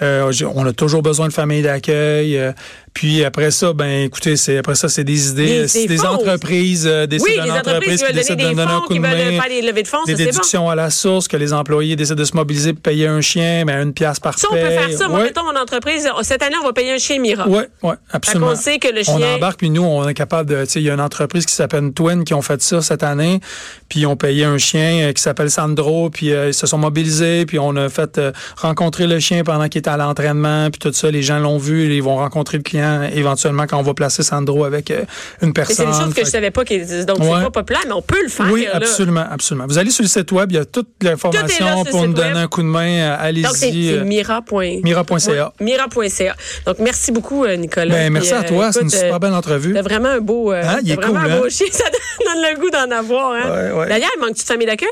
Euh, 0.00 0.32
on 0.54 0.66
a 0.66 0.72
toujours 0.72 1.02
besoin 1.02 1.28
de 1.28 1.32
familles 1.32 1.62
d'accueil. 1.62 2.52
Euh, 2.98 3.00
puis 3.00 3.24
après 3.24 3.50
ça, 3.50 3.72
ben 3.72 4.04
écoutez, 4.04 4.36
c'est 4.36 4.58
après 4.58 4.74
ça 4.74 4.88
c'est 4.88 5.04
des 5.04 5.30
idées. 5.30 5.66
Des- 5.66 5.86
des 5.86 5.86
des 5.86 6.04
entreprises 6.04 6.86
euh, 6.86 7.06
décident 7.06 7.30
Oui, 7.30 7.40
les 7.44 7.50
entreprises 7.50 7.68
entreprise 7.68 7.98
qui 8.00 8.04
veulent 8.06 8.14
décide 8.14 8.36
donner 8.36 8.44
de 8.44 8.48
des 8.50 8.54
donner 8.56 8.70
un 8.72 8.74
fonds, 8.74 8.80
coup 8.82 8.92
qui 8.92 8.98
de 8.98 9.02
main, 9.02 9.10
faire 9.42 9.48
des 9.48 9.62
levées 9.62 9.82
de 9.82 9.88
fonds, 9.88 9.98
des 10.06 10.12
ça, 10.12 10.18
c'est 10.18 10.24
bon. 10.24 10.30
déductions 10.30 10.70
à 10.70 10.74
la 10.74 10.90
source, 10.90 11.28
que 11.28 11.36
les 11.36 11.52
employés 11.52 11.96
décident 11.96 12.16
de 12.16 12.24
se 12.24 12.34
mobiliser 12.36 12.72
pour 12.72 12.82
payer 12.82 13.06
un 13.06 13.20
chien, 13.20 13.64
ben 13.64 13.82
une 13.82 13.92
pièce 13.92 14.20
par 14.20 14.38
Ça, 14.38 14.48
on 14.50 14.54
peut 14.54 14.60
faire 14.60 14.90
ça. 14.92 15.08
Moi, 15.08 15.18
Ouais. 15.18 15.24
mettons, 15.26 15.44
mon 15.44 15.58
entreprise, 15.60 16.08
cette 16.22 16.42
année, 16.42 16.56
on 16.60 16.66
va 16.66 16.72
payer 16.72 16.92
un 16.92 16.98
chien 16.98 17.18
Mira. 17.20 17.44
Oui, 17.48 17.62
oui, 17.82 17.94
absolument. 18.12 18.48
qu'on 18.50 18.56
sait 18.56 18.78
que 18.78 18.88
le 18.88 19.00
On 19.08 19.18
chien- 19.18 19.34
embarque, 19.36 19.58
puis 19.58 19.70
nous, 19.70 19.82
on 19.82 20.06
est 20.08 20.14
capable 20.14 20.48
de... 20.50 20.64
Tu 20.64 20.70
sais, 20.72 20.80
il 20.80 20.84
y 20.86 20.90
a 20.90 20.94
une 20.94 21.00
entreprise 21.00 21.46
qui 21.46 21.54
s'appelle 21.54 21.92
Twin 21.92 22.24
qui 22.24 22.34
ont 22.34 22.42
fait 22.42 22.60
ça 22.62 22.80
cette 22.82 23.02
année, 23.02 23.40
puis 23.88 24.00
ils 24.00 24.06
ont 24.06 24.16
payé 24.16 24.44
un 24.44 24.58
chien 24.58 25.08
euh, 25.08 25.12
qui 25.12 25.22
s'appelle 25.22 25.50
Sandro, 25.50 26.10
puis 26.10 26.32
euh, 26.32 26.48
ils 26.48 26.54
se 26.54 26.66
sont 26.66 26.78
mobilisés, 26.78 27.46
puis 27.46 27.58
on 27.58 27.74
a 27.76 27.88
fait 27.88 28.18
euh, 28.18 28.32
rencontrer 28.56 29.06
le 29.06 29.18
chien 29.20 29.44
pendant 29.44 29.68
qu'il 29.68 29.78
était 29.80 29.90
à 29.90 29.96
l'entraînement, 29.96 30.70
puis 30.70 30.78
tout 30.78 30.92
ça, 30.92 31.10
les 31.10 31.22
gens 31.22 31.38
l'ont 31.38 31.58
vu, 31.58 31.94
ils 31.94 32.02
vont 32.02 32.16
rencontrer 32.16 32.56
le 32.58 32.62
client 32.62 32.87
éventuellement 33.14 33.66
quand 33.66 33.78
on 33.78 33.82
va 33.82 33.94
placer 33.94 34.22
Sandro 34.22 34.64
avec 34.64 34.90
euh, 34.90 35.00
une 35.42 35.48
Mais 35.48 35.48
c'est 35.48 35.52
personne. 35.52 35.86
une 35.88 35.92
chose 35.94 36.14
que 36.14 36.20
je 36.20 36.24
Fait- 36.26 36.30
savais 36.30 36.50
pas. 36.50 36.64
qui- 36.64 36.78
Donc, 37.04 37.18
Ouais. 37.20 37.26
c'est 37.36 37.44
pas 37.44 37.50
populaire, 37.50 37.82
mais 37.86 37.92
on 37.92 38.02
peut 38.02 38.22
le 38.22 38.28
faire. 38.28 38.46
oui, 38.50 38.64
là. 38.64 38.76
absolument, 38.76 39.24
absolument. 39.30 39.66
Vous 39.66 39.78
allez 39.78 39.90
sur 39.90 40.02
le 40.02 40.08
site 40.08 40.30
web, 40.32 40.50
il 40.52 40.56
y 40.56 40.58
a 40.58 40.64
toute 40.64 40.88
l'information 41.02 41.84
pour 41.84 42.06
nous 42.06 42.12
donner 42.14 42.28
web. 42.28 42.36
un 42.36 42.46
coup 42.48 42.62
de 42.62 42.66
main. 42.66 42.88
euh, 42.88 43.32
Donc, 43.42 43.56
c'est 43.56 43.66
Allez-y. 43.68 43.88
c'est 43.98 44.04
mira. 44.04 44.42
mira.ca. 44.82 45.52
Mira.ca. 45.60 46.36
Donc, 46.66 46.78
merci 46.80 47.12
beaucoup, 47.12 47.44
euh, 47.44 47.56
Nicolas. 47.56 47.94
Ben, 47.94 48.12
merci 48.12 48.32
à 48.32 48.42
toi, 48.42 48.72
c'est 48.72 48.82
une 48.82 48.90
super 48.90 49.14
euh, 49.14 49.18
belle 49.18 49.34
entrevue. 49.34 49.72
T'as 49.74 49.82
vraiment 49.82 50.08
un 50.10 50.20
beau, 50.20 50.52
euh, 50.52 50.62
Hein, 50.64 50.78
il 50.82 50.90
est 50.90 50.94
vraiment 50.96 51.20
cool, 51.20 51.30
un 51.30 51.38
beau 51.38 51.44
hein? 51.46 51.48
chien. 51.50 51.66
Ça 51.72 51.84
donne 51.84 52.42
le 52.42 52.60
goût 52.60 52.70
d'en 52.70 52.90
avoir. 52.96 53.32
Hein? 53.32 53.50
Ouais, 53.50 53.78
ouais. 53.80 53.88
D'ailleurs, 53.88 54.10
il 54.16 54.20
manque-tu 54.20 54.42
de 54.42 54.46
famille 54.48 54.66
d'accueil? 54.66 54.88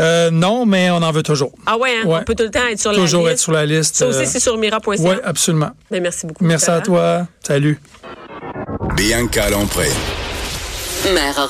Euh, 0.00 0.30
non, 0.30 0.64
mais 0.66 0.90
on 0.90 0.96
en 0.96 1.12
veut 1.12 1.22
toujours. 1.22 1.52
Ah 1.66 1.76
ouais, 1.76 1.90
hein? 2.02 2.06
Ouais. 2.06 2.18
on 2.20 2.24
peut 2.24 2.34
tout 2.34 2.42
le 2.44 2.50
temps 2.50 2.66
être 2.70 2.80
sur 2.80 2.92
Toujours 2.92 3.22
la 3.24 3.30
être 3.30 3.34
liste. 3.34 3.42
sur 3.44 3.52
la 3.52 3.66
liste. 3.66 3.96
Ça 3.96 4.06
aussi, 4.06 4.20
euh, 4.20 4.24
c'est 4.26 4.40
sur 4.40 4.56
mira.ca. 4.56 4.94
Oui, 4.98 5.14
absolument. 5.22 5.70
Ben, 5.90 6.02
merci 6.02 6.26
beaucoup. 6.26 6.44
Merci 6.44 6.70
à 6.70 6.80
toi. 6.80 7.26
Salut. 7.46 7.78
Bianca 8.96 9.50
Lompré. 9.50 9.88
Mère. 11.14 11.48